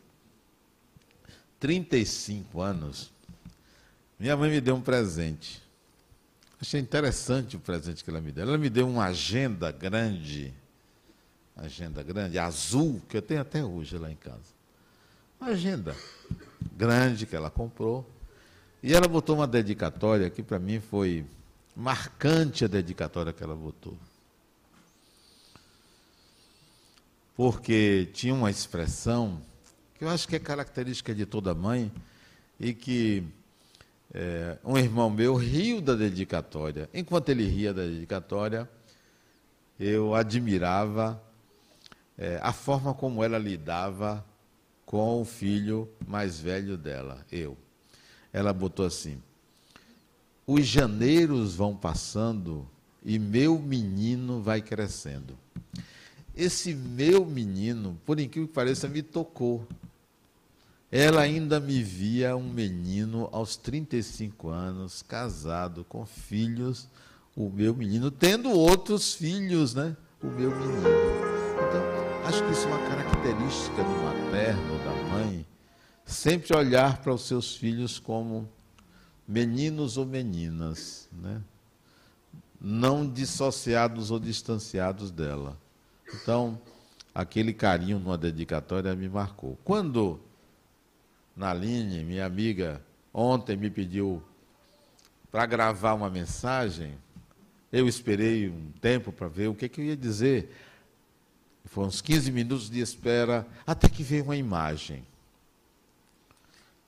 35 1.59 2.61
anos, 2.61 3.11
minha 4.19 4.37
mãe 4.37 4.51
me 4.51 4.61
deu 4.61 4.77
um 4.77 4.81
presente. 4.81 5.63
Achei 6.61 6.81
interessante 6.81 7.57
o 7.57 7.61
presente 7.61 8.05
que 8.05 8.11
ela 8.11 8.21
me 8.21 8.31
deu. 8.31 8.45
Ela 8.45 8.59
me 8.59 8.69
deu 8.69 8.89
uma 8.89 9.07
agenda 9.07 9.73
grande 9.73 10.55
agenda 11.61 12.03
grande, 12.03 12.39
azul, 12.39 13.01
que 13.09 13.17
eu 13.17 13.23
tenho 13.23 13.41
até 13.41 13.63
hoje 13.63 13.99
lá 13.99 14.11
em 14.11 14.17
casa. 14.17 14.39
Uma 15.41 15.51
agenda 15.51 15.95
grande 16.77 17.27
que 17.27 17.37
ela 17.37 17.51
comprou. 17.51 18.09
E 18.83 18.95
ela 18.95 19.07
botou 19.07 19.37
uma 19.37 19.47
dedicatória 19.47 20.31
que 20.31 20.43
para 20.43 20.59
mim 20.59 20.81
foi 20.81 21.25
marcante 21.77 22.65
a 22.65 22.69
dedicatória 22.69 23.33
que 23.33 23.43
ela 23.43 23.55
botou. 23.55 23.97
Porque 27.41 28.07
tinha 28.13 28.35
uma 28.35 28.51
expressão 28.51 29.41
que 29.95 30.05
eu 30.05 30.11
acho 30.11 30.29
que 30.29 30.37
é 30.37 30.39
característica 30.39 31.15
de 31.15 31.25
toda 31.25 31.55
mãe 31.55 31.91
e 32.61 32.75
que 32.75 33.25
é, 34.13 34.59
um 34.63 34.77
irmão 34.77 35.09
meu 35.09 35.37
riu 35.37 35.81
da 35.81 35.95
dedicatória. 35.95 36.91
Enquanto 36.93 37.31
ele 37.31 37.47
ria 37.47 37.73
da 37.73 37.81
dedicatória, 37.81 38.69
eu 39.79 40.15
admirava 40.15 41.19
é, 42.19 42.39
a 42.43 42.53
forma 42.53 42.93
como 42.93 43.25
ela 43.25 43.39
lidava 43.39 44.23
com 44.85 45.23
o 45.23 45.25
filho 45.25 45.89
mais 46.07 46.39
velho 46.39 46.77
dela, 46.77 47.25
eu. 47.33 47.57
Ela 48.35 48.53
botou 48.53 48.85
assim: 48.85 49.19
os 50.47 50.67
janeiros 50.67 51.55
vão 51.55 51.75
passando 51.75 52.69
e 53.03 53.19
meu 53.19 53.59
menino 53.59 54.43
vai 54.43 54.61
crescendo. 54.61 55.39
Esse 56.41 56.75
meu 56.75 57.27
menino, 57.27 58.01
por 58.07 58.19
incrível 58.19 58.49
que 58.49 58.55
pareça, 58.55 58.89
me 58.89 59.03
tocou. 59.03 59.69
Ela 60.91 61.21
ainda 61.21 61.61
me 61.61 61.83
via 61.83 62.35
um 62.35 62.51
menino 62.51 63.29
aos 63.31 63.59
35 63.59 64.49
anos, 64.49 65.03
casado, 65.03 65.85
com 65.85 66.07
filhos, 66.07 66.89
o 67.37 67.51
meu 67.51 67.75
menino, 67.75 68.11
tendo 68.11 68.49
outros 68.49 69.13
filhos, 69.13 69.75
né? 69.75 69.95
O 70.23 70.29
meu 70.29 70.51
menino. 70.51 70.89
Então, 71.69 72.27
acho 72.27 72.43
que 72.43 72.53
isso 72.53 72.67
é 72.67 72.73
uma 72.73 72.89
característica 72.89 73.85
do 73.85 73.91
materno, 74.03 74.79
da 74.79 75.11
mãe, 75.11 75.47
sempre 76.07 76.57
olhar 76.57 77.03
para 77.03 77.13
os 77.13 77.27
seus 77.27 77.55
filhos 77.55 77.99
como 77.99 78.49
meninos 79.29 79.99
ou 79.99 80.07
meninas, 80.07 81.07
né? 81.13 81.43
não 82.59 83.07
dissociados 83.07 84.11
ou 84.11 84.19
distanciados 84.19 85.11
dela. 85.11 85.55
Então, 86.15 86.61
aquele 87.15 87.53
carinho 87.53 87.99
numa 87.99 88.19
dedicatória 88.19 88.95
me 88.95 89.09
marcou. 89.09 89.59
Quando 89.65 90.21
Naline, 91.37 92.05
minha 92.05 92.27
amiga, 92.27 92.83
ontem 93.13 93.57
me 93.57 93.71
pediu 93.71 94.23
para 95.31 95.47
gravar 95.47 95.95
uma 95.95 96.11
mensagem, 96.11 96.97
eu 97.73 97.87
esperei 97.87 98.49
um 98.49 98.73
tempo 98.81 99.13
para 99.13 99.29
ver 99.29 99.49
o 99.49 99.55
que, 99.55 99.69
que 99.69 99.81
eu 99.81 99.85
ia 99.85 99.97
dizer. 99.97 100.55
Foram 101.67 101.89
uns 101.89 102.01
15 102.01 102.33
minutos 102.33 102.69
de 102.69 102.81
espera, 102.81 103.47
até 103.65 103.89
que 103.89 104.03
veio 104.03 104.25
uma 104.25 104.37
imagem. 104.37 105.05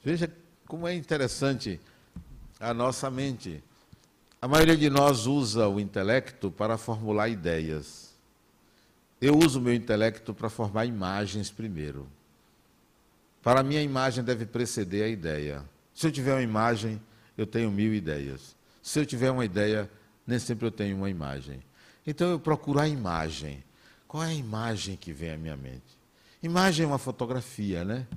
Veja 0.03 0.31
como 0.67 0.89
é 0.89 0.95
interessante 0.95 1.81
a 2.59 2.75
nossa 2.75 3.09
mente. 3.11 3.63
A 4.41 4.49
maioria 4.49 4.77
de 4.77 4.91
nós 4.91 5.27
usa 5.27 5.69
o 5.69 5.79
intelecto 5.79 6.51
para 6.51 6.77
formular 6.77 7.29
ideias. 7.29 8.02
Eu 9.23 9.39
uso 9.39 9.61
meu 9.61 9.73
intelecto 9.73 10.35
para 10.35 10.51
formar 10.51 10.85
imagens 10.85 11.49
primeiro. 11.49 12.09
Para 13.41 13.63
mim, 13.63 13.77
a 13.77 13.83
imagem 13.83 14.25
deve 14.25 14.45
preceder 14.45 15.05
a 15.05 15.09
ideia. 15.09 15.65
Se 15.95 16.09
eu 16.09 16.11
tiver 16.11 16.33
uma 16.33 16.43
imagem, 16.43 17.01
eu 17.39 17.47
tenho 17.47 17.71
mil 17.71 17.95
ideias. 17.95 18.57
Se 18.83 18.99
eu 18.99 19.07
tiver 19.07 19.31
uma 19.31 19.45
ideia, 19.45 19.89
nem 20.27 20.41
sempre 20.41 20.67
eu 20.67 20.73
tenho 20.73 20.97
uma 20.97 21.09
imagem. 21.09 21.63
Então 22.05 22.31
eu 22.31 22.41
procuro 22.41 22.81
a 22.81 22.89
imagem. 22.89 23.63
Qual 24.09 24.25
é 24.25 24.27
a 24.27 24.35
imagem 24.35 24.97
que 24.97 25.13
vem 25.13 25.31
à 25.31 25.37
minha 25.37 25.57
mente? 25.57 25.97
Imagem 26.43 26.83
é 26.83 26.89
uma 26.89 26.99
fotografia, 26.99 27.85
né? 27.85 28.09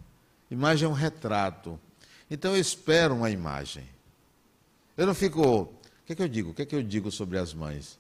Imagem 0.50 0.88
é 0.88 0.90
um 0.90 0.94
retrato. 0.94 1.80
Então 2.32 2.56
eu 2.56 2.60
espero 2.60 3.14
uma 3.14 3.30
imagem. 3.30 3.88
Eu 4.98 5.06
não 5.06 5.14
fico. 5.14 5.42
O 5.44 5.70
que 6.04 6.14
é 6.14 6.16
que 6.16 6.24
eu 6.24 6.28
digo? 6.28 6.50
O 6.50 6.54
que 6.56 6.64
é 6.64 6.66
que 6.66 6.76
eu 6.76 6.82
digo 6.82 7.12
sobre 7.12 7.38
as 7.38 7.54
mães? 7.54 8.00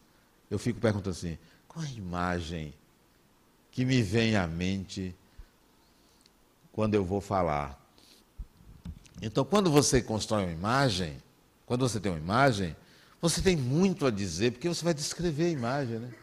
Eu 0.50 0.58
fico 0.58 0.80
perguntando 0.80 1.12
assim: 1.12 1.38
qual 1.68 1.86
a 1.86 1.90
imagem 1.90 2.74
que 3.76 3.84
me 3.84 4.02
vem 4.02 4.38
à 4.38 4.48
mente 4.48 5.14
quando 6.72 6.96
eu 6.96 7.04
vou 7.04 7.20
falar? 7.20 7.78
Então, 9.22 9.44
quando 9.44 9.70
você 9.70 10.02
constrói 10.02 10.46
uma 10.46 10.52
imagem, 10.54 11.18
quando 11.66 11.88
você 11.88 12.00
tem 12.00 12.10
uma 12.10 12.18
imagem, 12.18 12.74
você 13.22 13.42
tem 13.42 13.58
muito 13.58 14.06
a 14.06 14.12
dizer, 14.12 14.54
porque 14.54 14.70
você 14.70 14.84
vai 14.84 14.94
descrever 14.94 15.48
a 15.48 15.50
imagem, 15.50 16.00
né? 16.00 16.14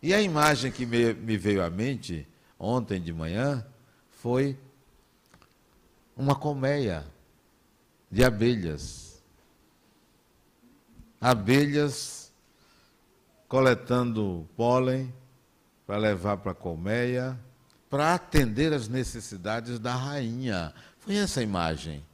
E 0.00 0.14
a 0.14 0.22
imagem 0.22 0.70
que 0.70 0.86
me, 0.86 1.12
me 1.14 1.36
veio 1.36 1.64
à 1.64 1.68
mente 1.68 2.26
ontem 2.56 3.02
de 3.02 3.12
manhã 3.12 3.66
foi 4.10 4.56
uma 6.16 6.36
colmeia 6.36 7.04
de 8.10 8.22
abelhas 8.22 9.20
abelhas 11.20 12.32
coletando 13.48 14.48
pólen 14.56 15.12
para 15.88 15.96
levar 15.96 16.36
para 16.36 16.52
colmeia, 16.52 17.40
para 17.88 18.12
atender 18.12 18.74
as 18.74 18.88
necessidades 18.88 19.78
da 19.78 19.94
rainha. 19.94 20.74
Foi 20.98 21.16
essa 21.16 21.40
a 21.40 21.42
imagem. 21.42 22.04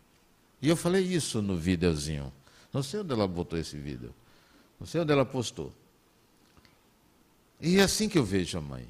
E 0.63 0.69
eu 0.69 0.77
falei 0.77 1.03
isso 1.03 1.43
no 1.43 1.57
videozinho. 1.57 2.33
Não 2.73 2.85
sei 2.85 3.01
onde 3.01 3.13
ela 3.13 3.27
botou 3.27 3.59
esse 3.59 3.77
vídeo. 3.77 4.15
Não 4.79 4.87
sei 4.87 5.01
onde 5.01 5.11
ela 5.11 5.27
postou. 5.27 5.73
E 7.61 7.81
é 7.81 7.83
assim 7.83 8.09
que 8.09 8.17
eu 8.17 8.25
vejo 8.25 8.57
a 8.59 8.61
mãe. 8.61 8.87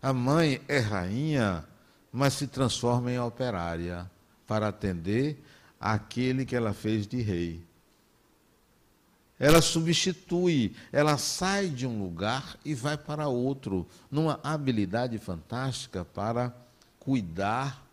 A 0.00 0.14
mãe 0.14 0.58
é 0.68 0.78
rainha, 0.78 1.62
mas 2.10 2.32
se 2.32 2.46
transforma 2.46 3.12
em 3.12 3.20
operária 3.20 4.10
para 4.46 4.68
atender 4.68 5.38
aquele 5.78 6.46
que 6.46 6.56
ela 6.56 6.72
fez 6.72 7.06
de 7.06 7.20
rei. 7.20 7.62
Ela 9.38 9.60
substitui, 9.60 10.74
ela 10.92 11.18
sai 11.18 11.68
de 11.68 11.86
um 11.86 11.98
lugar 11.98 12.56
e 12.64 12.74
vai 12.74 12.96
para 12.96 13.26
outro, 13.28 13.86
numa 14.10 14.38
habilidade 14.42 15.18
fantástica 15.18 16.04
para 16.04 16.54
cuidar 17.00 17.84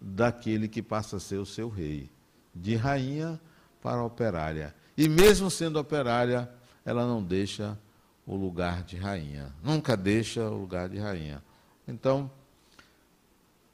daquele 0.00 0.66
que 0.66 0.82
passa 0.82 1.16
a 1.16 1.20
ser 1.20 1.36
o 1.36 1.46
seu 1.46 1.68
rei, 1.68 2.10
de 2.54 2.74
rainha 2.74 3.40
para 3.80 4.02
operária. 4.02 4.74
E 4.96 5.08
mesmo 5.08 5.50
sendo 5.50 5.78
operária, 5.78 6.50
ela 6.84 7.06
não 7.06 7.22
deixa 7.22 7.78
o 8.26 8.34
lugar 8.34 8.82
de 8.82 8.96
rainha, 8.96 9.52
nunca 9.62 9.96
deixa 9.96 10.48
o 10.48 10.60
lugar 10.60 10.88
de 10.88 10.98
rainha. 10.98 11.42
Então, 11.86 12.30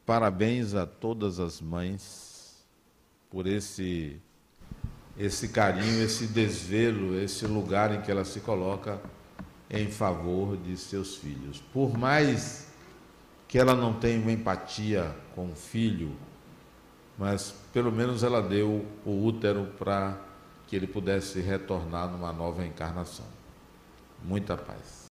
parabéns 0.04 0.74
a 0.74 0.86
todas 0.86 1.38
as 1.40 1.60
mães 1.60 2.64
por 3.30 3.46
esse 3.46 4.20
esse 5.18 5.48
carinho, 5.48 6.02
esse 6.02 6.26
desvelo, 6.26 7.18
esse 7.18 7.46
lugar 7.46 7.94
em 7.94 8.02
que 8.02 8.10
ela 8.10 8.24
se 8.24 8.40
coloca 8.40 9.00
em 9.70 9.90
favor 9.90 10.56
de 10.56 10.76
seus 10.76 11.16
filhos. 11.16 11.62
Por 11.72 11.96
mais 11.96 12.68
que 13.48 13.58
ela 13.58 13.74
não 13.74 13.94
tenha 13.94 14.20
uma 14.20 14.32
empatia 14.32 15.14
com 15.34 15.50
o 15.50 15.54
filho, 15.54 16.12
mas 17.18 17.54
pelo 17.72 17.90
menos 17.90 18.22
ela 18.22 18.42
deu 18.42 18.84
o 19.04 19.24
útero 19.24 19.72
para 19.78 20.20
que 20.66 20.76
ele 20.76 20.86
pudesse 20.86 21.40
retornar 21.40 22.10
numa 22.10 22.32
nova 22.32 22.66
encarnação. 22.66 23.26
Muita 24.22 24.56
paz. 24.56 25.05